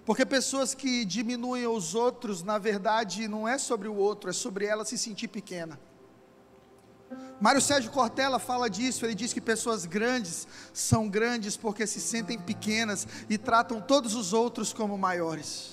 [0.05, 4.65] Porque pessoas que diminuem os outros, na verdade, não é sobre o outro, é sobre
[4.65, 5.79] ela se sentir pequena.
[7.39, 12.37] Mário Sérgio Cortella fala disso, ele diz que pessoas grandes são grandes porque se sentem
[12.37, 15.71] pequenas e tratam todos os outros como maiores.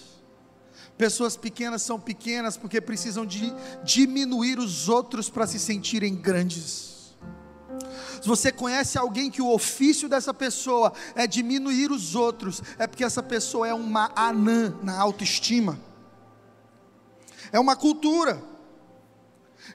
[0.96, 3.52] Pessoas pequenas são pequenas porque precisam de
[3.84, 6.97] diminuir os outros para se sentirem grandes.
[8.20, 13.04] Se você conhece alguém que o ofício dessa pessoa é diminuir os outros, é porque
[13.04, 15.78] essa pessoa é uma anã na autoestima.
[17.52, 18.42] É uma cultura.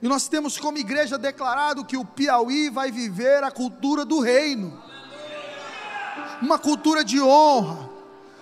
[0.02, 4.82] E nós temos como igreja declarado que o Piauí vai viver a cultura do reino.
[6.42, 7.90] Uma cultura de honra,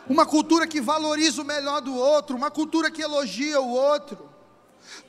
[0.07, 4.30] uma cultura que valoriza o melhor do outro, uma cultura que elogia o outro.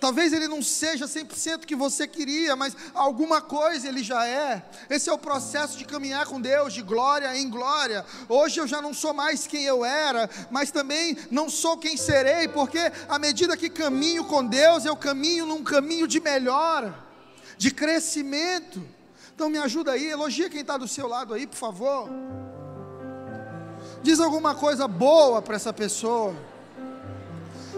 [0.03, 4.61] Talvez ele não seja 100% que você queria, mas alguma coisa ele já é.
[4.91, 8.05] Esse é o processo de caminhar com Deus, de glória em glória.
[8.29, 12.49] Hoje eu já não sou mais quem eu era, mas também não sou quem serei,
[12.49, 16.99] porque à medida que caminho com Deus, eu caminho num caminho de melhora,
[17.57, 18.85] de crescimento.
[19.33, 22.11] Então me ajuda aí, elogia quem está do seu lado aí, por favor.
[24.03, 26.35] Diz alguma coisa boa para essa pessoa.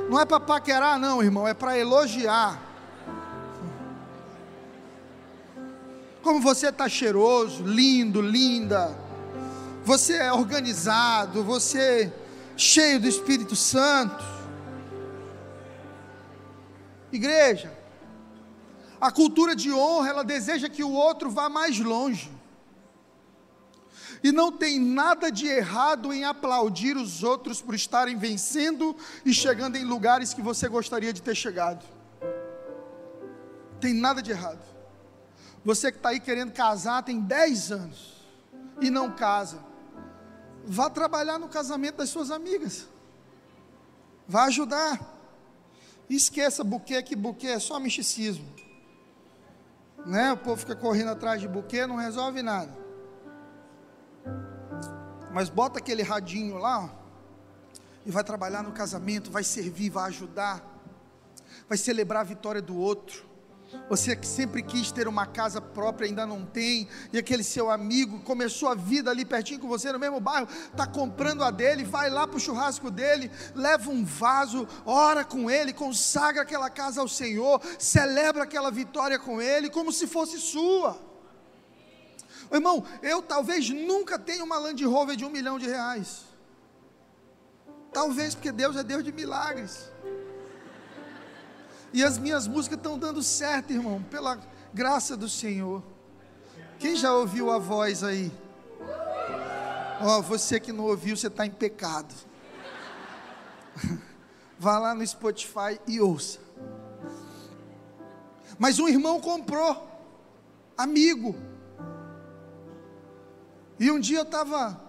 [0.08, 2.60] Não é para paquerar, não, irmão, é para elogiar.
[6.22, 8.96] Como você está cheiroso, lindo, linda.
[9.84, 12.12] Você é organizado, você é
[12.56, 14.24] cheio do Espírito Santo.
[17.12, 17.72] Igreja,
[19.00, 22.33] a cultura de honra, ela deseja que o outro vá mais longe.
[24.24, 29.76] E não tem nada de errado em aplaudir os outros por estarem vencendo e chegando
[29.76, 31.84] em lugares que você gostaria de ter chegado.
[33.78, 34.64] Tem nada de errado.
[35.62, 38.24] Você que está aí querendo casar tem 10 anos
[38.80, 39.58] e não casa.
[40.64, 42.88] Vá trabalhar no casamento das suas amigas.
[44.26, 44.98] Vá ajudar.
[46.08, 48.50] Esqueça buquê, que buquê é só misticismo.
[50.06, 50.32] Né?
[50.32, 52.83] O povo fica correndo atrás de buquê, não resolve nada.
[55.32, 56.90] Mas bota aquele radinho lá,
[58.06, 60.62] e vai trabalhar no casamento, vai servir, vai ajudar,
[61.68, 63.24] vai celebrar a vitória do outro.
[63.88, 68.20] Você que sempre quis ter uma casa própria, ainda não tem, e aquele seu amigo
[68.20, 72.08] começou a vida ali pertinho com você, no mesmo bairro, está comprando a dele, vai
[72.08, 77.08] lá para o churrasco dele, leva um vaso, ora com ele, consagra aquela casa ao
[77.08, 81.13] Senhor, celebra aquela vitória com ele, como se fosse sua.
[82.52, 86.24] Irmão, eu talvez nunca tenha uma Land Rover de um milhão de reais.
[87.92, 89.90] Talvez porque Deus é Deus de milagres.
[91.92, 94.40] E as minhas músicas estão dando certo, irmão, pela
[94.72, 95.82] graça do Senhor.
[96.78, 98.32] Quem já ouviu a voz aí?
[100.00, 102.12] Ó, oh, você que não ouviu, você está em pecado.
[104.58, 106.40] Vá lá no Spotify e ouça.
[108.58, 109.88] Mas um irmão comprou,
[110.76, 111.36] amigo,
[113.78, 114.80] e um dia eu estava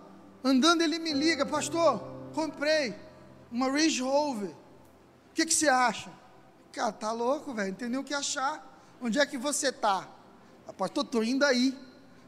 [0.44, 2.00] andando, ele me liga, pastor,
[2.34, 2.96] comprei
[3.52, 4.50] uma Range Rover.
[4.50, 6.12] O que, que você acha?
[6.72, 8.64] Cara, tá louco, velho, não tem nem o que achar.
[9.02, 10.08] Onde é que você tá?
[10.78, 11.78] Pastor, estou indo aí.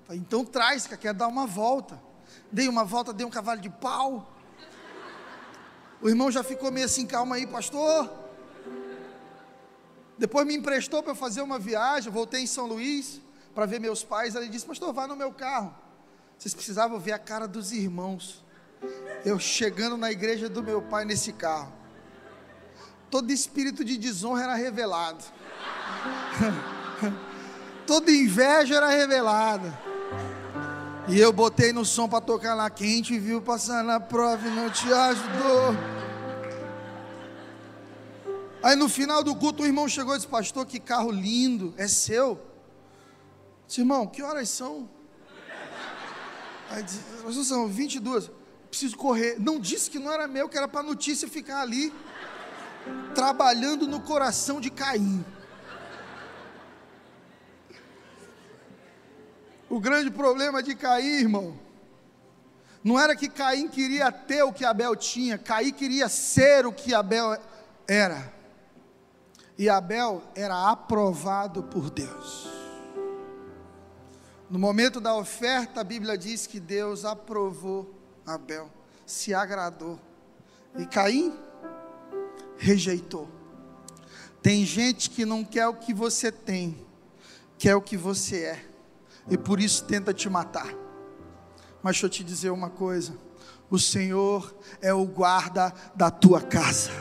[0.06, 2.02] Falei, então traz, que quer dar uma volta.
[2.52, 4.34] Dei uma volta, dei um cavalo de pau.
[6.02, 8.10] O irmão já ficou meio assim, calma aí, pastor.
[10.18, 13.22] Depois me emprestou para fazer uma viagem, voltei em São Luís
[13.54, 14.36] para ver meus pais.
[14.36, 15.76] Ele disse, pastor, vá no meu carro.
[16.38, 18.44] Vocês precisavam ver a cara dos irmãos.
[19.26, 21.74] Eu chegando na igreja do meu pai nesse carro.
[23.10, 25.24] Todo espírito de desonra era revelado.
[27.88, 29.78] Toda inveja era revelada.
[31.08, 32.70] E eu botei no som para tocar lá.
[32.70, 35.74] Quem te viu passar na prova e não te ajudou.
[38.62, 41.88] Aí no final do culto, o irmão chegou e disse: Pastor, que carro lindo, é
[41.88, 42.40] seu.
[43.66, 44.90] disse, irmão, que horas são?
[46.70, 48.30] Aí disse, são 22,
[48.70, 49.38] preciso correr.
[49.40, 51.94] Não disse que não era meu, que era para a notícia ficar ali,
[53.16, 55.24] trabalhando no coração de Caim.
[59.70, 61.60] O grande problema de Caim, irmão,
[62.84, 66.94] não era que Caim queria ter o que Abel tinha, Caim queria ser o que
[66.94, 67.38] Abel
[67.88, 68.34] era.
[69.58, 72.57] E Abel era aprovado por Deus.
[74.50, 77.94] No momento da oferta, a Bíblia diz que Deus aprovou
[78.26, 78.70] Abel,
[79.06, 80.00] se agradou.
[80.78, 81.34] E Caim
[82.58, 83.28] rejeitou.
[84.42, 86.78] Tem gente que não quer o que você tem,
[87.58, 88.66] quer o que você é,
[89.30, 90.74] e por isso tenta te matar.
[91.84, 93.18] Mas deixa eu te dizer uma coisa:
[93.70, 96.92] o Senhor é o guarda da tua casa.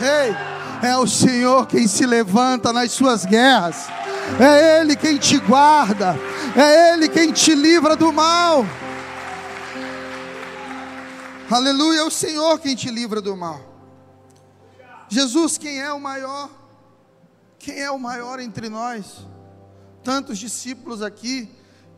[0.00, 3.86] Ei, é o Senhor quem se levanta nas suas guerras
[4.40, 6.16] é Ele quem te guarda,
[6.56, 8.64] é Ele quem te livra do mal.
[11.50, 13.60] Aleluia, é o Senhor quem te livra do mal.
[15.08, 16.50] Jesus, quem é o maior?
[17.58, 19.26] Quem é o maior entre nós?
[20.02, 21.48] Tantos discípulos aqui,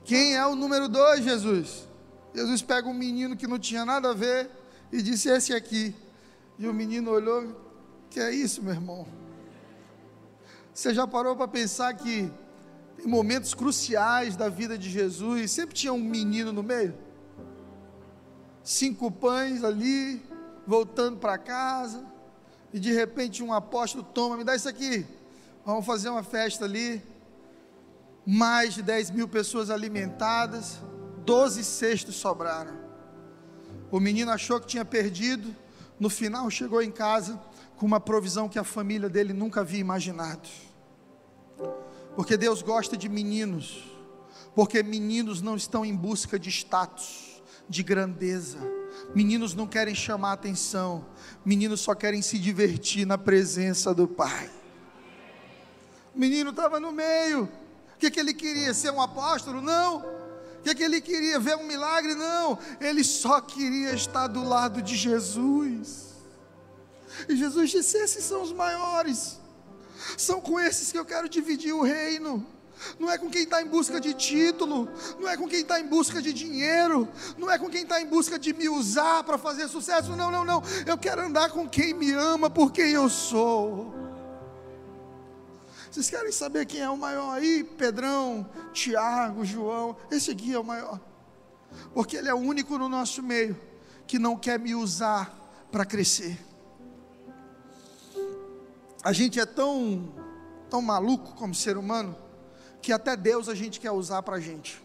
[0.05, 1.89] quem é o número dois, Jesus?
[2.35, 4.51] Jesus pega um menino que não tinha nada a ver
[4.93, 5.95] e disse: Esse aqui.
[6.59, 7.61] E o menino olhou:
[8.11, 9.07] Que é isso, meu irmão?
[10.77, 12.31] Você já parou para pensar que
[13.03, 16.95] em momentos cruciais da vida de Jesus, sempre tinha um menino no meio?
[18.63, 20.23] Cinco pães ali,
[20.67, 22.05] voltando para casa,
[22.75, 25.07] E de repente um apóstolo toma, me dá isso aqui.
[25.65, 27.03] Vamos fazer uma festa ali.
[28.27, 30.79] Mais de 10 mil pessoas alimentadas.
[31.25, 32.77] 12 cestos sobraram.
[33.91, 35.57] O menino achou que tinha perdido.
[35.99, 37.41] No final chegou em casa
[37.79, 40.66] com uma provisão que a família dele nunca havia imaginado.
[42.17, 43.85] Porque Deus gosta de meninos.
[44.55, 48.59] Porque meninos não estão em busca de status, de grandeza.
[49.15, 51.05] Meninos não querem chamar atenção.
[51.45, 54.51] Meninos só querem se divertir na presença do Pai.
[56.15, 57.45] O menino estava no meio.
[57.45, 58.73] O que, que ele queria?
[58.73, 59.61] Ser um apóstolo?
[59.61, 59.99] Não.
[59.99, 61.39] O que, que ele queria?
[61.39, 62.15] Ver um milagre?
[62.15, 62.59] Não.
[62.81, 66.15] Ele só queria estar do lado de Jesus.
[67.29, 69.39] E Jesus disse: Esses são os maiores.
[70.17, 72.45] São com esses que eu quero dividir o reino.
[72.99, 74.89] Não é com quem está em busca de título,
[75.19, 78.07] não é com quem está em busca de dinheiro, não é com quem está em
[78.07, 80.15] busca de me usar para fazer sucesso.
[80.15, 80.63] Não, não, não.
[80.87, 83.95] Eu quero andar com quem me ama por quem eu sou.
[85.91, 87.65] Vocês querem saber quem é o maior aí?
[87.65, 89.97] Pedrão, Tiago, João.
[90.11, 91.01] Esse aqui é o maior.
[91.95, 93.59] Porque ele é o único no nosso meio
[94.07, 95.35] que não quer me usar
[95.73, 96.39] para crescer.
[99.07, 100.13] A gente é tão,
[100.69, 102.17] tão maluco como ser humano
[102.83, 104.83] que até Deus a gente quer usar para a gente.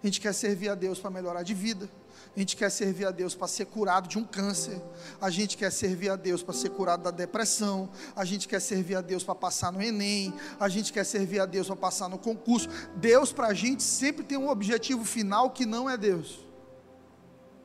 [0.00, 1.90] A gente quer servir a Deus para melhorar de vida.
[2.36, 4.80] A gente quer servir a Deus para ser curado de um câncer.
[5.20, 7.90] A gente quer servir a Deus para ser curado da depressão.
[8.14, 10.32] A gente quer servir a Deus para passar no Enem.
[10.60, 12.68] A gente quer servir a Deus para passar no concurso.
[12.94, 16.38] Deus para a gente sempre tem um objetivo final que não é Deus.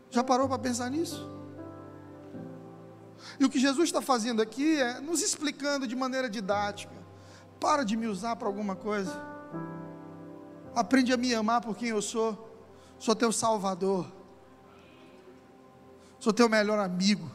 [0.09, 1.29] Já parou para pensar nisso?
[3.39, 6.93] E o que Jesus está fazendo aqui é nos explicando de maneira didática.
[7.59, 9.13] Para de me usar para alguma coisa.
[10.75, 12.47] Aprende a me amar por quem eu sou.
[12.99, 14.05] Sou teu salvador.
[16.19, 17.31] Sou teu melhor amigo.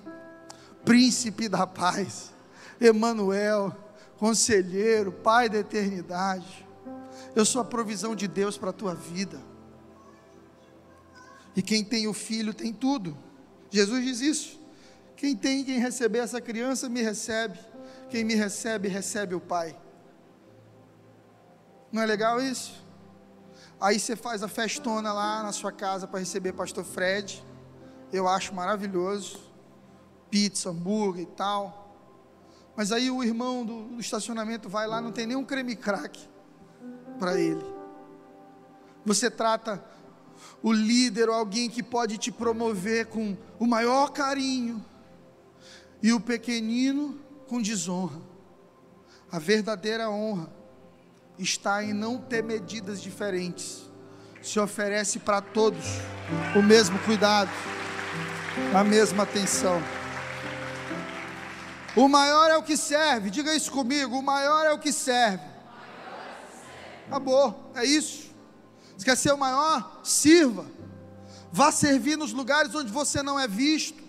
[0.85, 2.33] Príncipe da paz.
[2.79, 3.75] Emanuel,
[4.19, 6.67] conselheiro, pai da eternidade.
[7.35, 9.41] Eu sou a provisão de Deus para a tua vida.
[11.57, 13.17] E quem tem o filho tem tudo.
[13.71, 14.64] Jesus diz isso.
[15.25, 17.59] Quem tem quem receber essa criança, me recebe.
[18.11, 19.75] Quem me recebe, recebe o Pai.
[21.91, 22.85] Não é legal isso?
[23.81, 27.43] Aí você faz a festona lá na sua casa para receber pastor Fred.
[28.13, 29.41] Eu acho maravilhoso.
[30.29, 31.97] Pizza, hambúrguer e tal.
[32.77, 36.21] Mas aí o irmão do, do estacionamento vai lá, não tem nenhum creme crack
[37.19, 37.65] para ele.
[39.07, 39.83] Você trata
[40.63, 44.85] o líder ou alguém que pode te promover com o maior carinho
[46.05, 48.21] e o pequenino com desonra.
[49.33, 50.53] A verdadeira honra
[51.39, 53.91] está em não ter medidas diferentes.
[54.43, 55.83] Se oferece para todos
[56.55, 57.51] o mesmo cuidado,
[58.75, 59.83] a mesma atenção.
[61.97, 65.43] O maior é o que serve, diga isso comigo: o maior é o que serve.
[67.07, 68.31] Acabou, é isso.
[69.17, 70.03] Ser o maior?
[70.05, 70.67] Sirva.
[71.51, 74.04] Vá servir nos lugares onde você não é visto.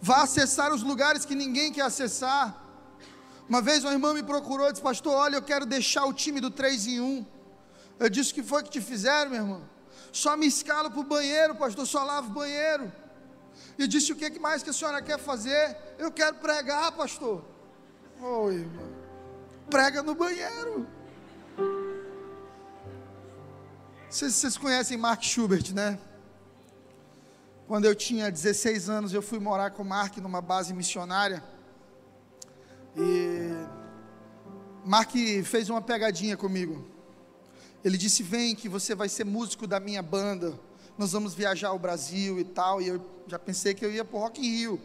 [0.00, 2.62] Vá acessar os lugares que ninguém quer acessar.
[3.48, 6.40] Uma vez uma irmã me procurou e disse: Pastor, olha, eu quero deixar o time
[6.40, 7.26] do 3 em 1.
[7.98, 9.62] Eu disse: O que foi que te fizeram, meu irmão?
[10.12, 12.92] Só me escala para o banheiro, pastor, só lavo o banheiro.
[13.78, 15.76] E disse: O que mais que a senhora quer fazer?
[15.98, 17.44] Eu quero pregar, pastor.
[18.20, 18.92] Oi, irmão.
[19.70, 20.86] Prega no banheiro.
[24.08, 25.98] Vocês, vocês conhecem Mark Schubert, né?
[27.66, 31.42] Quando eu tinha 16 anos, eu fui morar com o Mark numa base missionária.
[32.96, 33.50] E
[34.84, 35.10] Mark
[35.44, 36.86] fez uma pegadinha comigo.
[37.84, 40.56] Ele disse: Vem, que você vai ser músico da minha banda.
[40.96, 42.80] Nós vamos viajar ao Brasil e tal.
[42.80, 44.80] E eu já pensei que eu ia para o Rock in Rio.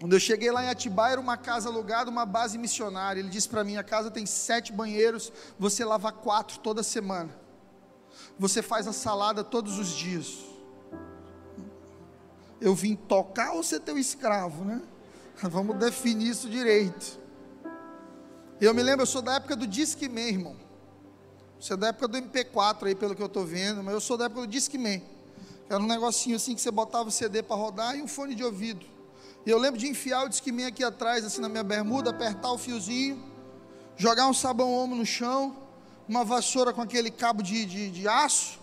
[0.00, 3.20] Quando eu cheguei lá em Atibaia, era uma casa alugada, uma base missionária.
[3.20, 7.28] Ele disse para mim: a casa tem sete banheiros, você lava quatro toda semana.
[8.38, 10.47] Você faz a salada todos os dias
[12.60, 14.82] eu vim tocar ou ser teu escravo, né?
[15.42, 17.18] Vamos definir isso direito.
[18.60, 20.56] Eu me lembro, eu sou da época do Disque Man, irmão.
[21.60, 24.16] Você é da época do MP4 aí, pelo que eu estou vendo, mas eu sou
[24.16, 25.00] da época do Disque Man.
[25.68, 28.42] Era um negocinho assim que você botava o CD para rodar e um fone de
[28.42, 28.84] ouvido.
[29.46, 32.50] E eu lembro de enfiar o Disque Man aqui atrás, assim na minha bermuda, apertar
[32.50, 33.22] o fiozinho,
[33.96, 35.56] jogar um sabão homo no chão,
[36.08, 38.58] uma vassoura com aquele cabo de, de, de aço,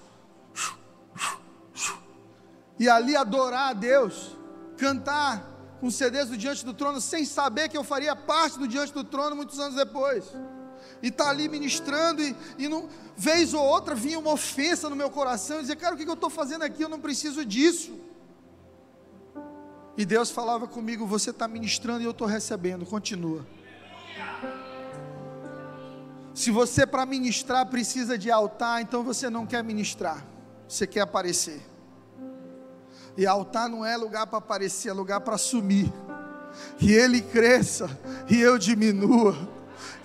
[2.79, 4.35] e ali adorar a Deus,
[4.77, 8.93] cantar com CDs do Diante do Trono, sem saber que eu faria parte do Diante
[8.93, 10.25] do Trono muitos anos depois.
[11.01, 15.09] E tá ali ministrando, e, e não, vez ou outra vinha uma ofensa no meu
[15.09, 16.83] coração, e dizer, cara, o que eu estou fazendo aqui?
[16.83, 17.93] Eu não preciso disso.
[19.97, 23.45] E Deus falava comigo: Você está ministrando e eu estou recebendo, continua.
[26.33, 30.25] Se você para ministrar precisa de altar, então você não quer ministrar,
[30.67, 31.61] você quer aparecer.
[33.17, 35.91] E altar não é lugar para aparecer, é lugar para sumir.
[36.79, 37.89] E ele cresça
[38.29, 39.35] e eu diminua.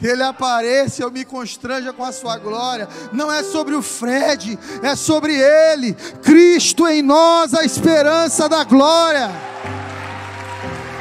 [0.02, 2.88] Ele apareça, eu me constranja com a sua glória.
[3.12, 5.94] Não é sobre o Fred, é sobre ele.
[6.22, 9.30] Cristo em nós, a esperança da glória.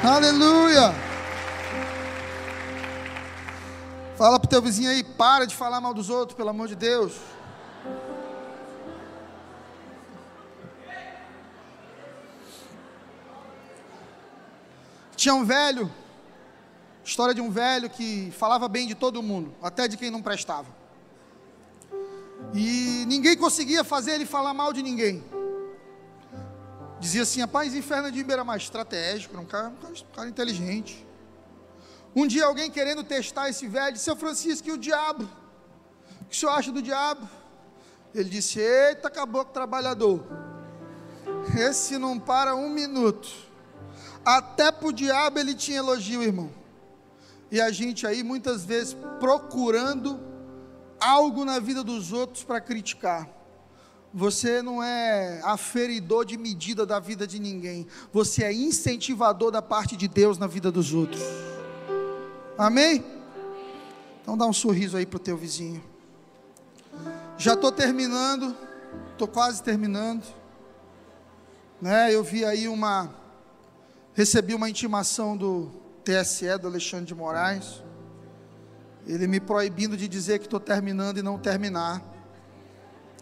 [0.04, 0.94] Aleluia.
[4.18, 6.76] Fala para o teu vizinho aí, para de falar mal dos outros, pelo amor de
[6.76, 7.14] Deus.
[15.20, 15.94] Tinha um velho,
[17.04, 20.70] história de um velho que falava bem de todo mundo, até de quem não prestava.
[22.54, 25.22] E ninguém conseguia fazer ele falar mal de ninguém.
[27.02, 31.06] Dizia assim: rapaz, inferno de Imbera mais estratégico, um cara, um cara inteligente.
[32.16, 35.30] Um dia alguém querendo testar esse velho, Seu Francisco, e o diabo?
[36.22, 37.28] O que o senhor acha do diabo?
[38.16, 40.24] Ele disse: Eita, caboclo trabalhador.
[41.58, 43.49] Esse não para um minuto.
[44.30, 46.52] Até para o diabo ele tinha elogio, irmão.
[47.50, 50.20] E a gente aí muitas vezes procurando
[51.00, 53.28] algo na vida dos outros para criticar.
[54.14, 57.88] Você não é aferidor de medida da vida de ninguém.
[58.14, 61.24] Você é incentivador da parte de Deus na vida dos outros.
[62.56, 63.04] Amém?
[64.22, 65.84] Então dá um sorriso aí para o teu vizinho.
[67.36, 68.56] Já estou terminando.
[69.12, 70.24] Estou quase terminando.
[71.82, 72.14] Né?
[72.14, 73.18] Eu vi aí uma
[74.20, 75.72] Recebi uma intimação do
[76.04, 77.82] TSE, do Alexandre de Moraes,
[79.08, 82.04] ele me proibindo de dizer que estou terminando e não terminar.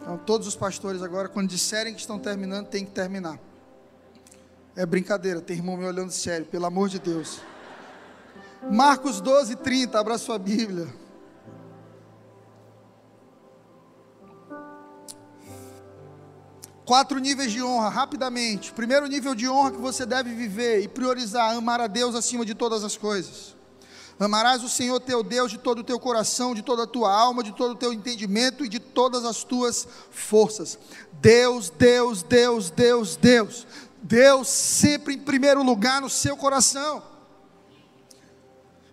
[0.02, 3.40] Então, todos os pastores agora, quando disserem que estão terminando, tem que terminar.
[4.76, 7.42] É brincadeira, tem irmão me olhando sério, pelo amor de Deus.
[8.68, 10.88] Marcos 12, 30, abra sua Bíblia.
[16.88, 18.72] Quatro níveis de honra, rapidamente.
[18.72, 22.56] Primeiro nível de honra que você deve viver e priorizar: amar a Deus acima de
[22.56, 23.54] todas as coisas.
[24.18, 27.44] Amarás o Senhor teu Deus de todo o teu coração, de toda a tua alma,
[27.44, 30.80] de todo o teu entendimento e de todas as tuas forças.
[31.12, 33.68] Deus, Deus, Deus, Deus, Deus.
[34.02, 37.04] Deus sempre em primeiro lugar no seu coração.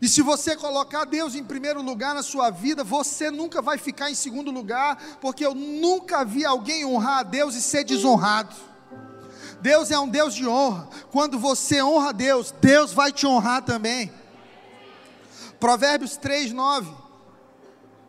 [0.04, 4.10] E se você colocar Deus em primeiro lugar na sua vida, você nunca vai ficar
[4.10, 8.54] em segundo lugar, porque eu nunca vi alguém honrar a Deus e ser desonrado.
[9.62, 10.90] Deus é um Deus de honra.
[11.10, 14.12] Quando você honra a Deus, Deus vai te honrar também.
[15.58, 16.92] Provérbios 3, 9.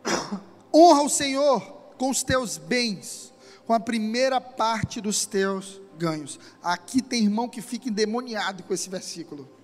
[0.74, 1.62] Honra o Senhor
[1.96, 3.32] com os teus bens,
[3.66, 6.38] com a primeira parte dos teus ganhos.
[6.62, 9.55] Aqui tem irmão que fica endemoniado com esse versículo.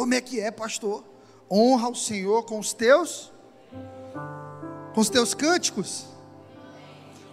[0.00, 1.04] Como é que é, pastor?
[1.50, 3.30] Honra o Senhor com os teus
[4.94, 6.06] com os teus cânticos,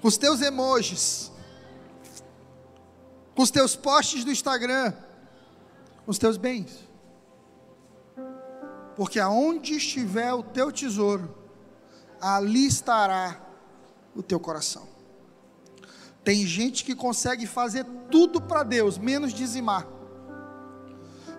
[0.02, 1.32] com os teus emojis,
[3.34, 4.92] com os teus posts do Instagram,
[6.04, 6.86] com os teus bens.
[8.98, 11.34] Porque aonde estiver o teu tesouro,
[12.20, 13.40] ali estará
[14.14, 14.86] o teu coração.
[16.22, 19.88] Tem gente que consegue fazer tudo para Deus, menos dizimar.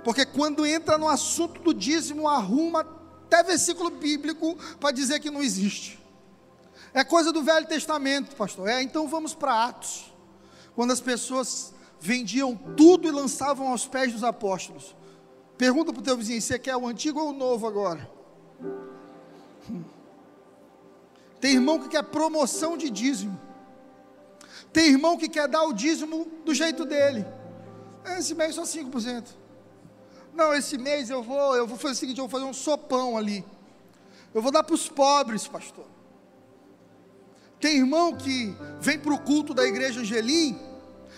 [0.09, 2.81] Porque quando entra no assunto do dízimo, arruma
[3.27, 6.03] até versículo bíblico para dizer que não existe.
[6.95, 8.71] É coisa do Velho Testamento, pastor.
[8.71, 10.11] É, então vamos para Atos.
[10.75, 14.97] Quando as pessoas vendiam tudo e lançavam aos pés dos apóstolos.
[15.59, 18.11] Pergunta para o teu vizinho: você quer o antigo ou o novo agora?
[21.39, 23.39] Tem irmão que quer promoção de dízimo.
[24.73, 27.27] Tem irmão que quer dar o dízimo do jeito dele.
[28.07, 29.48] É, esse mês só 5%.
[30.39, 33.18] Não, esse mês eu vou, eu vou fazer o seguinte, eu vou fazer um sopão
[33.18, 33.45] ali.
[34.32, 35.84] Eu vou dar para os pobres, pastor.
[37.59, 40.57] Tem irmão que vem para o culto da igreja Angelim,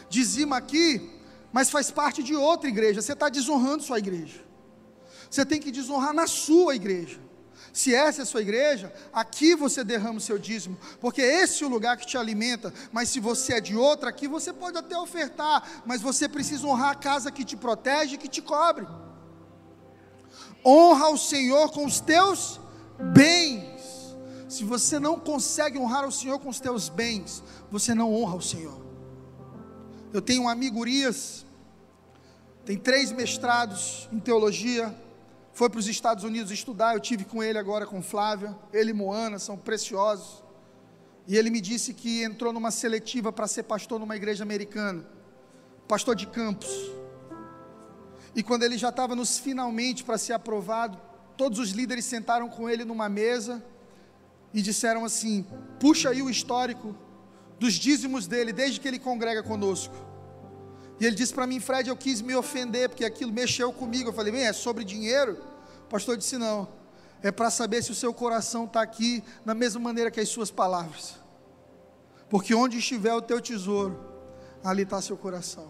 [0.09, 1.21] dizima aqui,
[1.53, 3.03] mas faz parte de outra igreja.
[3.03, 4.41] Você está desonrando sua igreja.
[5.29, 7.21] Você tem que desonrar na sua igreja.
[7.75, 11.67] Se essa é a sua igreja, aqui você derrama o seu dízimo, porque esse é
[11.67, 12.73] o lugar que te alimenta.
[12.91, 16.93] Mas se você é de outra, aqui você pode até ofertar, mas você precisa honrar
[16.93, 18.87] a casa que te protege e que te cobre.
[20.65, 22.61] Honra o Senhor com os teus
[22.99, 24.17] bens.
[24.49, 28.43] Se você não consegue honrar o Senhor com os teus bens, você não honra o
[28.43, 28.81] Senhor.
[30.13, 31.47] Eu tenho um amigo Urias,
[32.65, 34.95] tem três mestrados em teologia,
[35.53, 36.95] foi para os Estados Unidos estudar.
[36.95, 40.43] Eu tive com ele agora com Flávia, ele e Moana são preciosos.
[41.27, 45.07] E ele me disse que entrou numa seletiva para ser pastor numa igreja americana,
[45.87, 46.69] pastor de campos.
[48.35, 50.99] E quando ele já estava nos finalmente para ser aprovado,
[51.37, 53.63] todos os líderes sentaram com ele numa mesa
[54.55, 55.45] e disseram assim:
[55.79, 56.95] puxa aí o histórico
[57.59, 59.95] dos dízimos dele, desde que ele congrega conosco.
[60.99, 64.11] E ele disse para mim, Fred, eu quis me ofender, porque aquilo mexeu comigo.
[64.11, 65.39] Eu falei, bem, é sobre dinheiro?
[65.85, 66.69] O pastor disse: não,
[67.23, 70.51] é para saber se o seu coração está aqui na mesma maneira que as suas
[70.51, 71.17] palavras.
[72.29, 73.99] Porque onde estiver o teu tesouro,
[74.63, 75.69] ali está seu coração.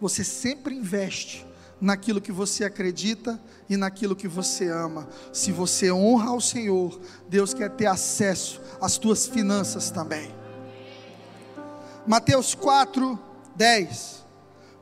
[0.00, 1.46] Você sempre investe
[1.80, 5.08] naquilo que você acredita e naquilo que você ama.
[5.32, 6.98] Se você honra ao Senhor,
[7.28, 10.34] Deus quer ter acesso às tuas finanças também.
[12.06, 13.18] Mateus 4,
[13.56, 14.24] 10.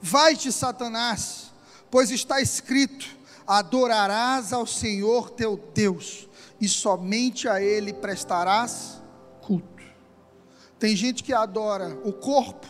[0.01, 1.53] Vai-te, Satanás,
[1.90, 3.07] pois está escrito:
[3.47, 6.28] adorarás ao Senhor teu Deus,
[6.61, 9.01] e somente a Ele prestarás
[9.40, 9.82] culto.
[10.78, 12.66] Tem gente que adora o corpo,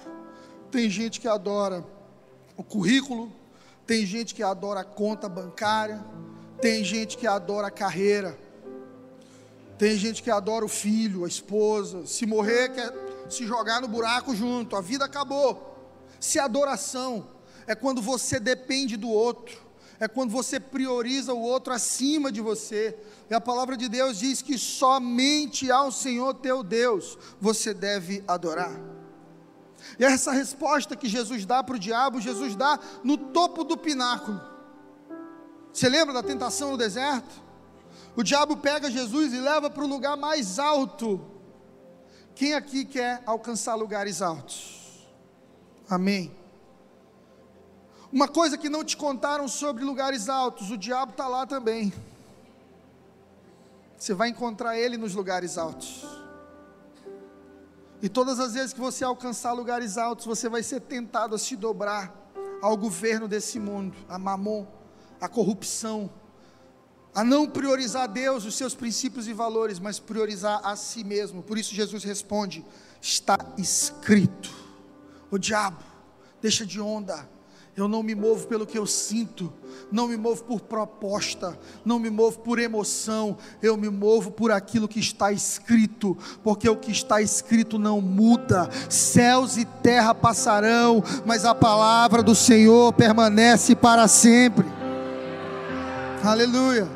[0.71, 1.85] tem gente que adora
[2.57, 3.33] o currículo,
[3.87, 6.05] tem gente que adora a conta bancária,
[6.61, 8.39] tem gente que adora a carreira,
[9.77, 12.07] tem gente que adora o filho, a esposa.
[12.07, 12.93] Se morrer, quer
[13.29, 15.75] se jogar no buraco junto, a vida acabou.
[16.21, 17.29] Se adoração
[17.67, 19.63] é quando você depende do outro,
[19.99, 22.97] é quando você prioriza o outro acima de você.
[23.29, 28.73] E a palavra de Deus diz que somente ao Senhor teu Deus você deve adorar.
[29.99, 34.41] E essa resposta que Jesus dá para o diabo, Jesus dá no topo do pináculo.
[35.73, 37.43] Você lembra da tentação no deserto?
[38.17, 41.21] O diabo pega Jesus e leva para o lugar mais alto.
[42.35, 45.09] Quem aqui quer alcançar lugares altos?
[45.89, 46.35] Amém.
[48.13, 51.93] Uma coisa que não te contaram sobre lugares altos, o diabo está lá também.
[53.97, 56.24] Você vai encontrar ele nos lugares altos.
[58.05, 61.57] E todas as vezes que você alcançar lugares altos, você vai ser tentado a se
[61.57, 62.15] dobrar
[62.61, 64.67] ao governo desse mundo, a mamon,
[65.19, 66.13] a corrupção,
[67.15, 71.43] a não priorizar Deus, os seus princípios e valores, mas priorizar a si mesmo.
[71.43, 72.63] Por isso Jesus responde:
[73.01, 74.51] está escrito.
[75.31, 75.83] O diabo,
[76.43, 77.27] deixa de onda
[77.77, 79.53] eu não me movo pelo que eu sinto,
[79.91, 84.87] não me movo por proposta, não me movo por emoção, eu me movo por aquilo
[84.87, 88.71] que está escrito, porque o que está escrito não muda.
[88.89, 94.67] Céus e terra passarão, mas a palavra do Senhor permanece para sempre.
[96.23, 96.89] Aleluia.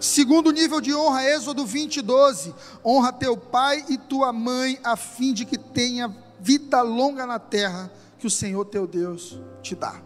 [0.00, 2.54] Segundo nível de honra, Êxodo 20, 12.
[2.82, 7.90] Honra teu pai e tua mãe, a fim de que tenha vida longa na terra
[8.18, 10.02] que o Senhor teu Deus te dá.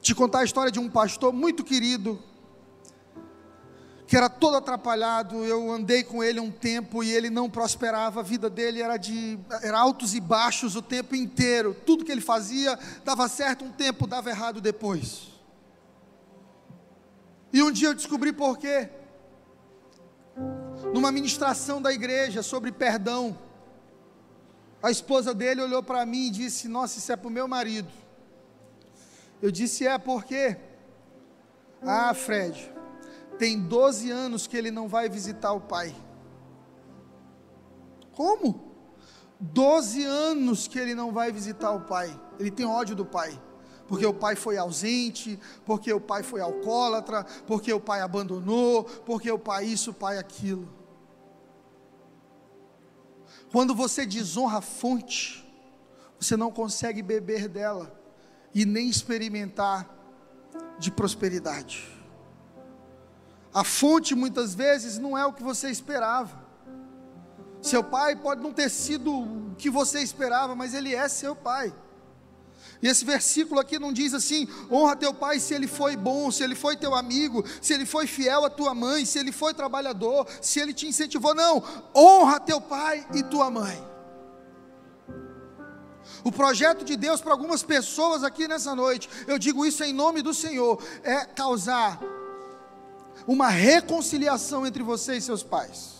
[0.00, 2.18] Te contar a história de um pastor muito querido,
[4.06, 5.44] que era todo atrapalhado.
[5.44, 8.20] Eu andei com ele um tempo e ele não prosperava.
[8.20, 11.76] A vida dele era de era altos e baixos o tempo inteiro.
[11.84, 15.28] Tudo que ele fazia dava certo um tempo, dava errado depois.
[17.52, 18.88] E um dia eu descobri por quê.
[20.94, 23.36] Numa ministração da igreja sobre perdão,
[24.82, 27.90] a esposa dele olhou para mim e disse: Nossa, isso é para o meu marido.
[29.42, 30.56] Eu disse: É porque.
[31.82, 32.70] Ah, Fred,
[33.38, 35.94] tem 12 anos que ele não vai visitar o pai.
[38.12, 38.70] Como?
[39.40, 42.18] 12 anos que ele não vai visitar o pai.
[42.38, 43.40] Ele tem ódio do pai.
[43.88, 49.30] Porque o pai foi ausente, porque o pai foi alcoólatra, porque o pai abandonou, porque
[49.30, 50.68] o pai isso, o pai aquilo.
[53.50, 55.44] Quando você desonra a fonte,
[56.18, 57.92] você não consegue beber dela
[58.54, 59.88] e nem experimentar
[60.78, 61.88] de prosperidade.
[63.52, 66.38] A fonte muitas vezes não é o que você esperava.
[67.60, 71.74] Seu pai pode não ter sido o que você esperava, mas ele é seu pai.
[72.82, 76.42] E esse versículo aqui não diz assim: honra teu pai se ele foi bom, se
[76.42, 80.26] ele foi teu amigo, se ele foi fiel à tua mãe, se ele foi trabalhador,
[80.40, 81.34] se ele te incentivou.
[81.34, 81.62] Não,
[81.94, 83.90] honra teu pai e tua mãe.
[86.24, 90.22] O projeto de Deus para algumas pessoas aqui nessa noite, eu digo isso em nome
[90.22, 92.00] do Senhor, é causar
[93.26, 95.99] uma reconciliação entre você e seus pais.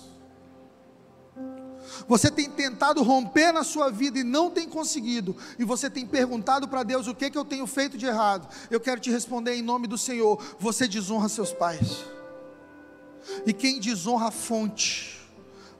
[2.09, 6.69] Você tem tentado romper na sua vida e não tem conseguido, e você tem perguntado
[6.69, 8.49] para Deus o que, que eu tenho feito de errado.
[8.71, 12.05] Eu quero te responder em nome do Senhor: você desonra seus pais,
[13.47, 15.21] e quem desonra a fonte,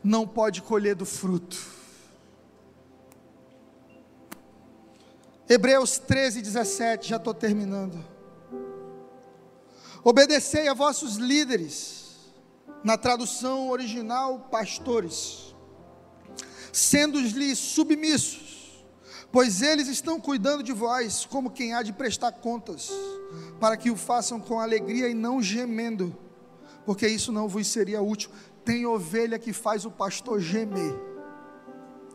[0.03, 1.59] não pode colher do fruto.
[5.49, 8.03] Hebreus 13, 17, já estou terminando.
[10.05, 12.17] Obedecei a vossos líderes,
[12.83, 15.50] na tradução original, pastores,
[16.73, 18.51] sendo-lhes submissos,
[19.33, 22.91] Pois eles estão cuidando de vós, como quem há de prestar contas,
[23.61, 26.17] para que o façam com alegria e não gemendo,
[26.85, 28.31] porque isso não vos seria útil.
[28.65, 30.95] Tem ovelha que faz o pastor gemer,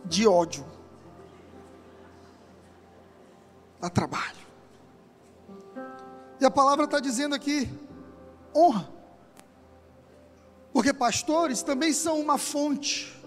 [0.03, 0.66] de ódio,
[3.80, 4.45] dá trabalho.
[6.41, 7.70] E a palavra está dizendo aqui:
[8.53, 8.93] honra.
[10.74, 13.24] Porque pastores também são uma fonte,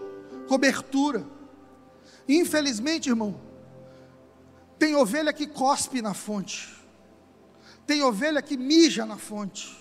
[0.48, 1.24] cobertura.
[2.26, 3.40] Infelizmente, irmão,
[4.78, 6.74] tem ovelha que cospe na fonte,
[7.86, 9.76] tem ovelha que mija na fonte,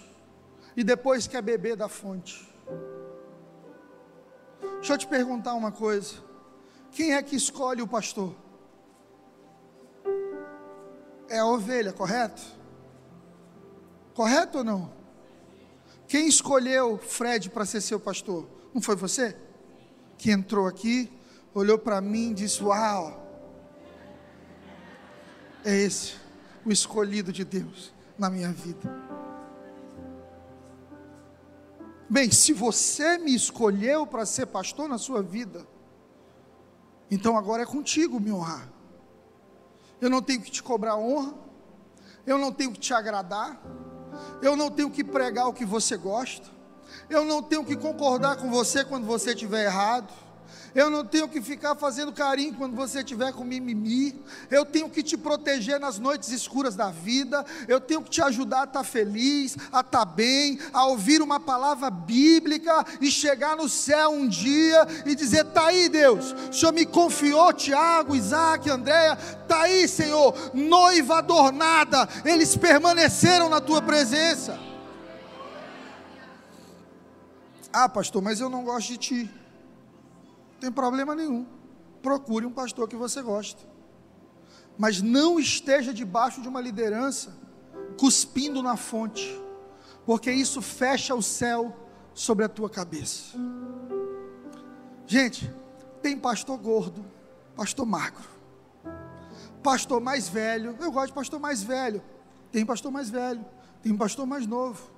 [0.76, 2.48] e depois quer beber da fonte.
[4.76, 6.16] Deixa eu te perguntar uma coisa:
[6.92, 8.36] quem é que escolhe o pastor?
[11.30, 12.42] É a ovelha, correto?
[14.14, 14.94] Correto ou não?
[16.08, 18.48] Quem escolheu Fred para ser seu pastor?
[18.74, 19.36] Não foi você?
[20.18, 21.12] Que entrou aqui,
[21.54, 23.26] olhou para mim e disse: Uau,
[25.64, 26.16] é esse
[26.66, 29.08] o escolhido de Deus na minha vida.
[32.10, 35.68] Bem, se você me escolheu para ser pastor na sua vida,
[37.12, 38.70] então agora é contigo me honrar.
[40.00, 41.34] Eu não tenho que te cobrar honra,
[42.26, 43.62] eu não tenho que te agradar,
[44.42, 46.50] eu não tenho que pregar o que você gosta,
[47.10, 50.12] eu não tenho que concordar com você quando você estiver errado.
[50.76, 54.14] Eu não tenho que ficar fazendo carinho quando você estiver com mimimi.
[54.52, 57.44] Eu tenho que te proteger nas noites escuras da vida.
[57.68, 61.90] Eu tenho que te ajudar a estar feliz, a estar bem, a ouvir uma palavra
[61.90, 66.36] bíblica e chegar no céu um dia e dizer: Está aí, Deus.
[66.52, 69.18] O Senhor me confiou, Tiago, Isaac, Andréia.
[69.42, 70.52] Está aí, Senhor.
[70.54, 72.08] Noiva adornada.
[72.24, 74.68] Eles permaneceram na tua presença.
[77.80, 79.32] Ah, pastor, mas eu não gosto de ti.
[80.54, 81.46] Não tem problema nenhum.
[82.02, 83.62] Procure um pastor que você gosta.
[84.76, 87.38] Mas não esteja debaixo de uma liderança
[88.00, 89.40] cuspindo na fonte,
[90.08, 91.72] porque isso fecha o céu
[92.16, 93.38] sobre a tua cabeça.
[95.06, 95.54] Gente,
[96.02, 97.06] tem pastor gordo,
[97.56, 98.28] pastor magro,
[99.62, 100.76] pastor mais velho.
[100.80, 102.02] Eu gosto de pastor mais velho.
[102.52, 103.46] Tem pastor mais velho,
[103.84, 104.98] tem pastor mais novo.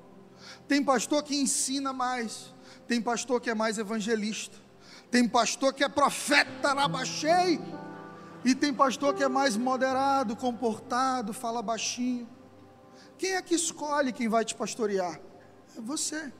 [0.68, 2.54] Tem pastor que ensina mais,
[2.90, 4.58] tem pastor que é mais evangelista.
[5.12, 7.62] Tem pastor que é profeta rabachei.
[8.44, 12.28] E tem pastor que é mais moderado, comportado, fala baixinho.
[13.16, 15.22] Quem é que escolhe quem vai te pastorear?
[15.78, 16.34] É você.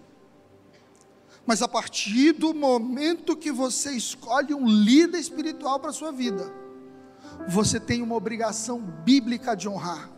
[1.46, 6.52] Mas a partir do momento que você escolhe um líder espiritual para a sua vida,
[7.48, 10.10] você tem uma obrigação bíblica de honrar.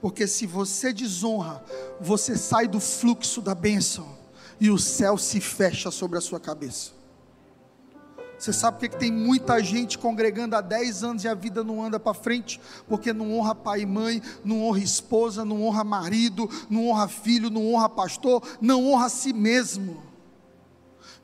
[0.00, 1.64] Porque se você desonra,
[2.00, 4.18] você sai do fluxo da bênção
[4.60, 7.00] e o céu se fecha sobre a sua cabeça.
[8.38, 11.82] Você sabe por que tem muita gente congregando há 10 anos e a vida não
[11.84, 12.58] anda para frente?
[12.88, 17.50] Porque não honra pai e mãe, não honra esposa, não honra marido, não honra filho,
[17.50, 20.02] não honra pastor, não honra a si mesmo.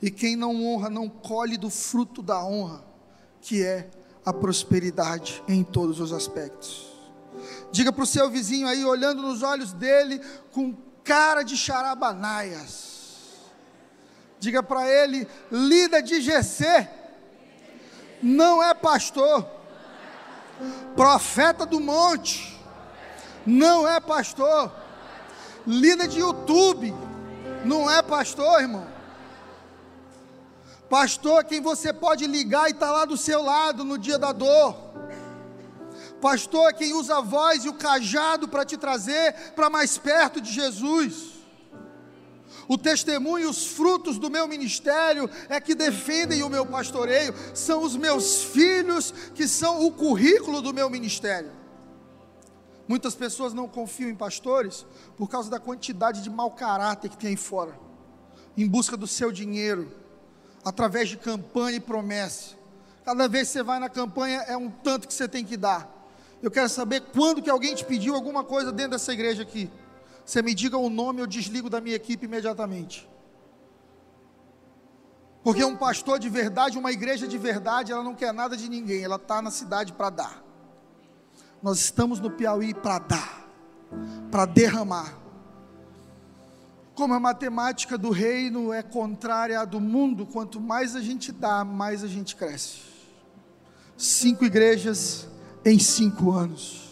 [0.02, 2.84] E quem não honra, não colhe do fruto da honra,
[3.40, 3.90] que é
[4.22, 6.86] a prosperidade em todos os aspectos.
[7.72, 10.20] Diga para o seu vizinho aí, olhando nos olhos dele,
[10.52, 12.95] com cara de charabanaias.
[14.38, 16.88] Diga para ele, lida de GC
[18.22, 19.46] não é pastor.
[20.94, 22.58] Profeta do monte,
[23.46, 24.72] não é pastor.
[25.66, 26.94] Líder de YouTube,
[27.64, 28.86] não é pastor, irmão.
[30.88, 34.32] Pastor é quem você pode ligar e está lá do seu lado no dia da
[34.32, 34.76] dor.
[36.20, 40.40] Pastor é quem usa a voz e o cajado para te trazer para mais perto
[40.40, 41.35] de Jesus.
[42.68, 47.82] O testemunho e os frutos do meu ministério é que defendem o meu pastoreio, são
[47.82, 51.50] os meus filhos que são o currículo do meu ministério.
[52.88, 54.86] Muitas pessoas não confiam em pastores
[55.16, 57.78] por causa da quantidade de mau caráter que tem aí fora,
[58.56, 59.90] em busca do seu dinheiro,
[60.64, 62.54] através de campanha e promessa.
[63.04, 65.92] Cada vez que você vai na campanha é um tanto que você tem que dar.
[66.42, 69.70] Eu quero saber quando que alguém te pediu alguma coisa dentro dessa igreja aqui.
[70.26, 73.08] Você me diga o nome, eu desligo da minha equipe imediatamente.
[75.44, 79.04] Porque um pastor de verdade, uma igreja de verdade, ela não quer nada de ninguém,
[79.04, 80.44] ela está na cidade para dar.
[81.62, 83.48] Nós estamos no Piauí para dar,
[84.28, 85.16] para derramar.
[86.96, 91.64] Como a matemática do reino é contrária à do mundo, quanto mais a gente dá,
[91.64, 92.80] mais a gente cresce.
[93.96, 95.28] Cinco igrejas
[95.64, 96.85] em cinco anos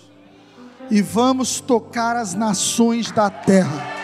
[0.90, 3.94] e vamos tocar as nações da terra.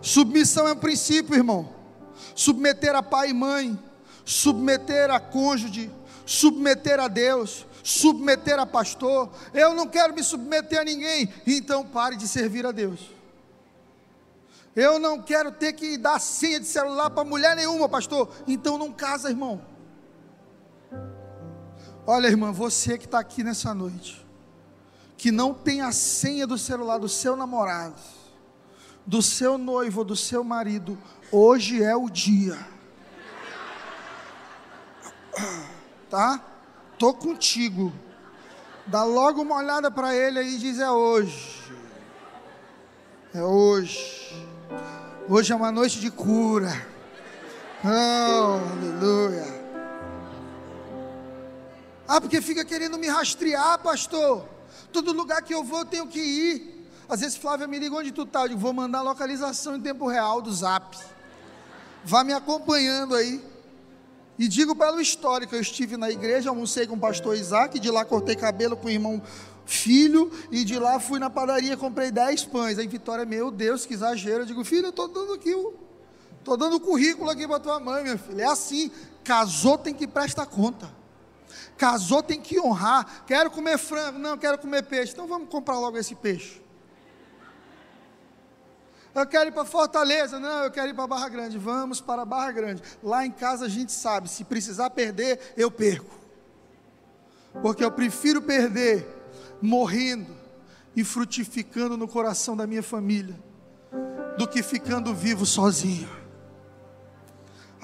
[0.00, 1.72] Submissão é um princípio, irmão.
[2.34, 3.78] submeter a pai e mãe,
[4.24, 5.90] submeter a cônjuge,
[6.26, 9.30] submeter a Deus, submeter a pastor.
[9.52, 13.13] Eu não quero me submeter a ninguém, então pare de servir a Deus.
[14.76, 18.28] Eu não quero ter que dar senha de celular para mulher nenhuma, pastor.
[18.46, 19.62] Então não casa, irmão.
[22.06, 24.26] Olha, irmã, você que está aqui nessa noite,
[25.16, 28.00] que não tem a senha do celular do seu namorado,
[29.06, 30.98] do seu noivo, do seu marido,
[31.30, 32.58] hoje é o dia.
[36.10, 36.44] Tá?
[36.98, 37.92] Tô contigo.
[38.86, 41.72] Dá logo uma olhada para ele aí e diz: é hoje.
[43.32, 44.53] É hoje.
[45.28, 46.86] Hoje é uma noite de cura.
[47.84, 49.46] Oh, aleluia.
[52.06, 54.46] Ah, porque fica querendo me rastrear, pastor.
[54.92, 56.88] Todo lugar que eu vou eu tenho que ir.
[57.08, 58.42] Às vezes Flávia me liga onde tu tá.
[58.42, 60.96] Eu digo, vou mandar a localização em tempo real do zap.
[62.04, 63.42] Vá me acompanhando aí.
[64.38, 68.04] E digo pelo histórico, eu estive na igreja, almocei com o pastor Isaac, de lá
[68.04, 69.22] cortei cabelo com o irmão
[69.66, 72.78] filho, e de lá fui na padaria, comprei 10 pães.
[72.78, 74.42] Aí Vitória, meu Deus, que exagero.
[74.42, 75.74] Eu digo, filho, eu estou dando aqui o.
[76.38, 78.42] Estou dando o currículo aqui para tua mãe, minha filha.
[78.42, 78.90] É assim.
[79.22, 80.90] Casou tem que prestar conta.
[81.78, 83.24] Casou tem que honrar.
[83.26, 85.12] Quero comer frango, não, quero comer peixe.
[85.12, 86.62] Então vamos comprar logo esse peixe.
[89.14, 91.56] Eu quero ir para Fortaleza, não, eu quero ir para Barra Grande.
[91.56, 92.82] Vamos para Barra Grande.
[93.02, 96.18] Lá em casa a gente sabe, se precisar perder, eu perco.
[97.62, 99.23] Porque eu prefiro perder
[99.60, 100.34] morrendo
[100.96, 103.38] e frutificando no coração da minha família,
[104.38, 106.08] do que ficando vivo sozinho.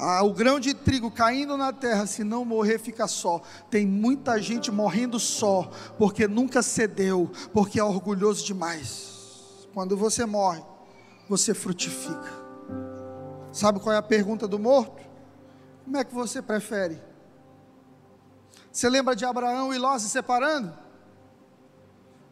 [0.02, 3.42] Ah, o grão de trigo caindo na terra, se não morrer, fica só.
[3.70, 9.68] Tem muita gente morrendo só, porque nunca cedeu, porque é orgulhoso demais.
[9.74, 10.62] Quando você morre,
[11.28, 12.40] você frutifica.
[13.52, 15.02] Sabe qual é a pergunta do morto?
[15.84, 16.98] Como é que você prefere?
[18.72, 20.72] Você lembra de Abraão e Ló se separando?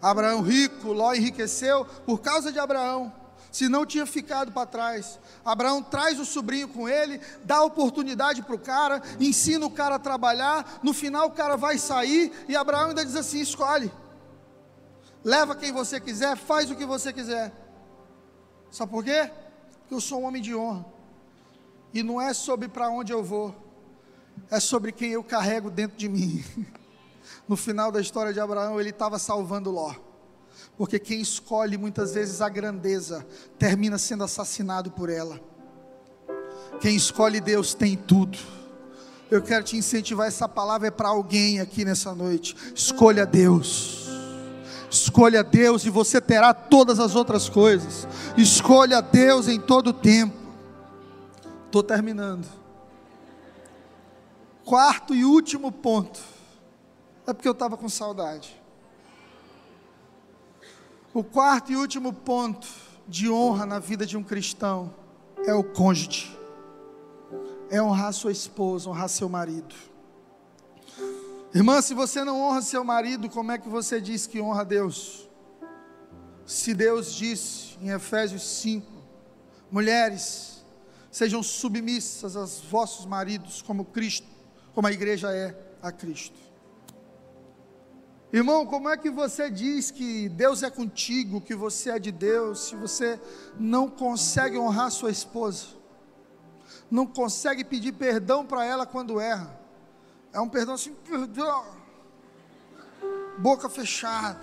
[0.01, 3.13] Abraão rico, Ló enriqueceu por causa de Abraão,
[3.51, 5.19] se não tinha ficado para trás.
[5.45, 9.99] Abraão traz o sobrinho com ele, dá oportunidade para o cara, ensina o cara a
[9.99, 13.93] trabalhar, no final o cara vai sair e Abraão ainda diz assim: escolhe,
[15.25, 17.53] leva quem você quiser, faz o que você quiser.
[18.71, 19.31] Sabe por quê?
[19.81, 20.85] Porque eu sou um homem de honra,
[21.93, 23.55] e não é sobre para onde eu vou,
[24.51, 26.45] é sobre quem eu carrego dentro de mim.
[27.49, 29.95] no final da história de Abraão, ele estava salvando Ló.
[30.77, 33.27] Porque quem escolhe muitas vezes a grandeza
[33.59, 35.41] termina sendo assassinado por ela.
[36.81, 38.39] Quem escolhe Deus tem tudo.
[39.31, 42.55] Eu quero te incentivar, essa palavra é para alguém aqui nessa noite.
[42.75, 44.07] Escolha Deus.
[44.91, 48.07] Escolha Deus e você terá todas as outras coisas.
[48.37, 50.37] Escolha Deus em todo o tempo.
[51.67, 52.47] Estou terminando.
[54.65, 56.38] Quarto e último ponto
[57.29, 58.59] é porque eu estava com saudade.
[61.13, 62.67] O quarto e último ponto
[63.07, 64.95] de honra na vida de um cristão
[65.45, 66.35] é o cônjuge.
[67.71, 69.75] É honrar sua esposa, honrar seu marido.
[71.55, 75.29] Irmã, se você não honra seu marido, como é que você diz que honra Deus?
[76.47, 78.91] Se Deus disse em Efésios 5:
[79.71, 80.65] mulheres,
[81.11, 84.27] sejam submissas aos vossos maridos, como Cristo,
[84.73, 86.48] como a igreja é a Cristo.
[88.31, 92.69] Irmão, como é que você diz que Deus é contigo, que você é de Deus,
[92.69, 93.19] se você
[93.59, 95.69] não consegue honrar sua esposa?
[96.91, 99.59] Não consegue pedir perdão para ela quando erra?
[100.31, 101.65] É um perdão assim, perdão,
[103.39, 104.41] boca fechada.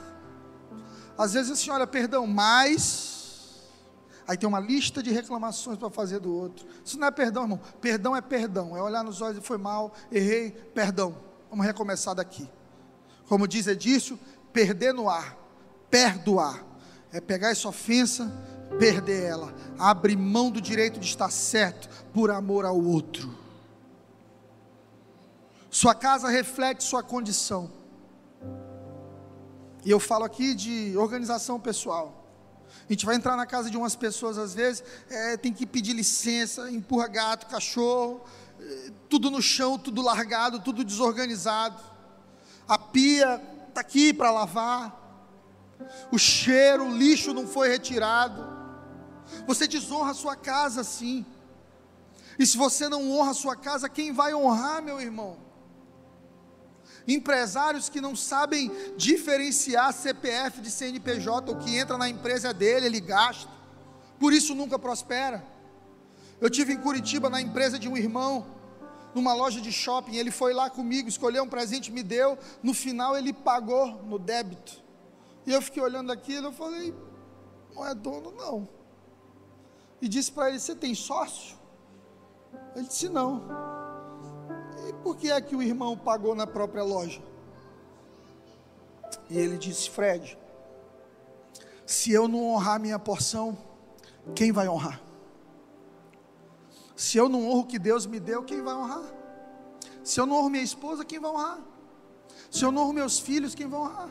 [1.16, 3.62] Às vezes assim, olha, perdão, mas.
[4.28, 6.66] Aí tem uma lista de reclamações para fazer do outro.
[6.84, 7.62] Isso não é perdão, irmão.
[7.80, 8.76] Perdão é perdão.
[8.76, 11.16] É olhar nos olhos e foi mal, errei, perdão.
[11.52, 12.50] Vamos recomeçar daqui.
[13.28, 14.20] Como diz Edício,
[14.54, 15.38] perder no ar,
[15.90, 16.64] perdoar.
[17.12, 18.32] É pegar essa ofensa,
[18.78, 19.54] perder ela.
[19.78, 23.34] Abre mão do direito de estar certo por amor ao outro.
[25.70, 27.72] Sua casa reflete sua condição.
[29.84, 32.24] E eu falo aqui de organização pessoal.
[32.88, 35.94] A gente vai entrar na casa de umas pessoas, às vezes, é, tem que pedir
[35.94, 38.22] licença, empurra gato, cachorro,
[38.60, 41.95] é, tudo no chão, tudo largado, tudo desorganizado
[42.68, 45.06] a pia está aqui para lavar,
[46.12, 48.56] o cheiro, o lixo não foi retirado.
[49.46, 51.26] Você desonra a sua casa sim.
[52.38, 55.38] E se você não honra a sua casa, quem vai honrar, meu irmão?
[57.08, 63.00] Empresários que não sabem diferenciar CPF de CNPJ, o que entra na empresa dele, ele
[63.00, 63.50] gasta,
[64.20, 65.46] por isso nunca prospera.
[66.42, 68.48] Eu tive em Curitiba na empresa de um irmão,
[69.16, 70.18] numa loja de shopping.
[70.18, 72.38] Ele foi lá comigo, escolheu um presente, me deu.
[72.62, 74.84] No final ele pagou no débito.
[75.48, 76.94] E eu fiquei olhando aquilo, eu falei,
[77.74, 78.68] não é dono não.
[80.02, 81.56] E disse para ele, você tem sócio?
[82.76, 83.44] Ele disse não.
[84.88, 87.22] E por que é que o irmão pagou na própria loja?
[89.30, 90.38] E ele disse, Fred,
[91.86, 93.58] se eu não honrar minha porção,
[94.36, 95.02] quem vai honrar?
[96.96, 99.04] Se eu não honro o que Deus me deu, quem vai honrar?
[100.04, 101.60] Se eu não honro minha esposa, quem vai honrar?
[102.50, 104.10] Se eu não honro meus filhos, quem vai honrar?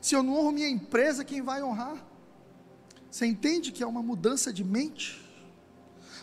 [0.00, 1.96] Se eu não honro minha empresa, quem vai honrar?
[3.10, 5.24] Você entende que é uma mudança de mente?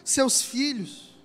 [0.05, 1.17] Seus filhos,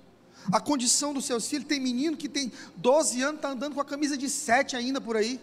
[0.50, 3.84] a condição dos seus filhos, tem menino que tem 12 anos, está andando com a
[3.84, 5.40] camisa de 7 ainda por aí,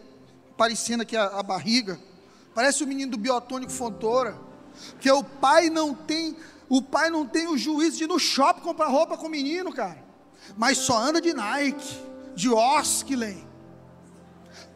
[0.58, 2.00] parecendo aqui a, a barriga,
[2.54, 4.38] parece o menino do biotônico Fontoura,
[4.92, 6.36] porque o pai não tem
[6.68, 9.72] o pai não tem o juízo de ir no shopping comprar roupa com o menino,
[9.74, 10.04] cara.
[10.58, 12.04] Mas só anda de Nike,
[12.36, 13.48] de Osklen.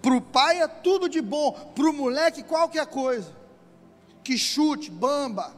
[0.02, 3.36] Para o pai é tudo de bom, para o moleque qualquer coisa.
[4.24, 5.54] Que chute, bamba.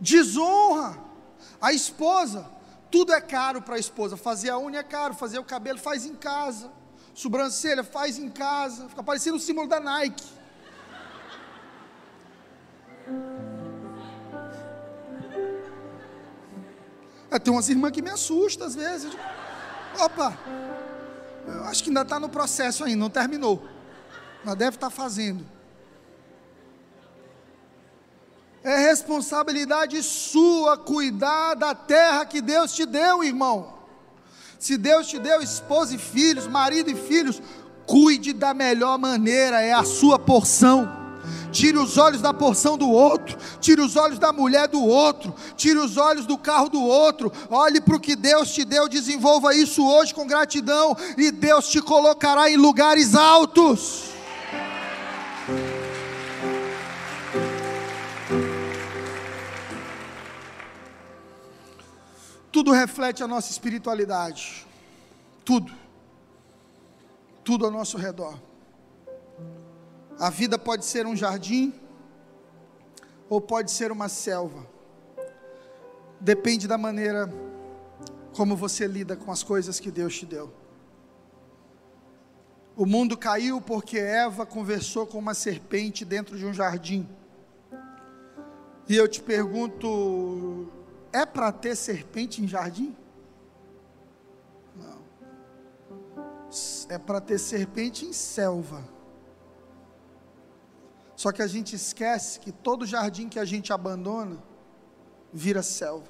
[0.00, 1.04] Desonra.
[1.60, 2.50] A esposa,
[2.90, 4.16] tudo é caro para a esposa.
[4.16, 6.70] Fazer a unha é caro, fazer o cabelo faz em casa.
[7.14, 8.88] Sobrancelha faz em casa.
[8.88, 10.24] Fica parecendo o símbolo da Nike.
[17.42, 19.12] Tem umas irmãs que me assustam às vezes.
[19.98, 20.36] Opa,
[21.46, 23.66] eu acho que ainda está no processo ainda, não terminou.
[24.44, 25.44] Mas deve estar tá fazendo.
[28.62, 33.74] É responsabilidade sua cuidar da terra que Deus te deu, irmão.
[34.58, 37.40] Se Deus te deu esposa e filhos, marido e filhos,
[37.86, 41.05] cuide da melhor maneira, é a sua porção
[41.56, 45.78] tire os olhos da porção do outro, tire os olhos da mulher do outro, tire
[45.78, 49.86] os olhos do carro do outro, olhe para o que Deus te deu, desenvolva isso
[49.86, 54.10] hoje com gratidão, e Deus te colocará em lugares altos.
[62.52, 64.66] Tudo reflete a nossa espiritualidade,
[65.42, 65.72] tudo,
[67.42, 68.38] tudo ao nosso redor.
[70.18, 71.74] A vida pode ser um jardim
[73.28, 74.66] ou pode ser uma selva.
[76.18, 77.30] Depende da maneira
[78.34, 80.52] como você lida com as coisas que Deus te deu.
[82.74, 87.08] O mundo caiu porque Eva conversou com uma serpente dentro de um jardim.
[88.88, 90.68] E eu te pergunto:
[91.12, 92.96] é para ter serpente em jardim?
[94.74, 94.98] Não.
[96.88, 98.95] É para ter serpente em selva.
[101.16, 104.36] Só que a gente esquece que todo jardim que a gente abandona
[105.32, 106.06] vira selva.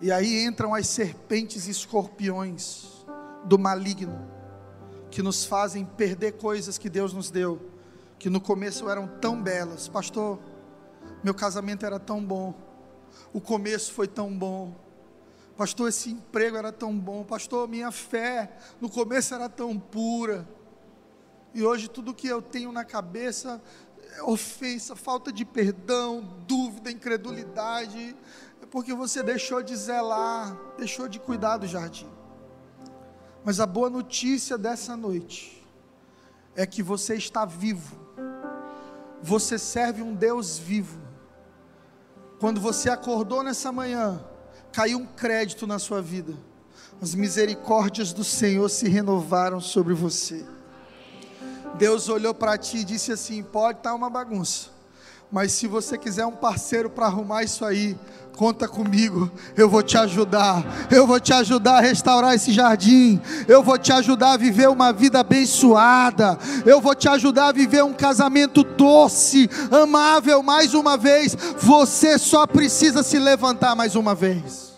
[0.00, 3.04] E aí entram as serpentes e escorpiões
[3.44, 4.30] do maligno,
[5.10, 7.60] que nos fazem perder coisas que Deus nos deu,
[8.18, 9.88] que no começo eram tão belas.
[9.88, 10.38] Pastor,
[11.22, 12.54] meu casamento era tão bom,
[13.32, 14.74] o começo foi tão bom.
[15.56, 17.22] Pastor, esse emprego era tão bom.
[17.22, 20.46] Pastor, minha fé no começo era tão pura.
[21.54, 23.62] E hoje tudo que eu tenho na cabeça
[24.16, 28.16] é ofensa, falta de perdão, dúvida, incredulidade,
[28.60, 32.10] é porque você deixou de zelar, deixou de cuidar do jardim.
[33.44, 35.64] Mas a boa notícia dessa noite
[36.56, 37.96] é que você está vivo.
[39.22, 40.98] Você serve um Deus vivo.
[42.40, 44.24] Quando você acordou nessa manhã,
[44.72, 46.34] caiu um crédito na sua vida.
[47.00, 50.44] As misericórdias do Senhor se renovaram sobre você.
[51.76, 54.68] Deus olhou para ti e disse assim: pode estar tá uma bagunça,
[55.30, 57.96] mas se você quiser um parceiro para arrumar isso aí,
[58.36, 63.62] conta comigo, eu vou te ajudar, eu vou te ajudar a restaurar esse jardim, eu
[63.62, 67.92] vou te ajudar a viver uma vida abençoada, eu vou te ajudar a viver um
[67.92, 71.36] casamento doce, amável mais uma vez.
[71.58, 74.73] Você só precisa se levantar mais uma vez.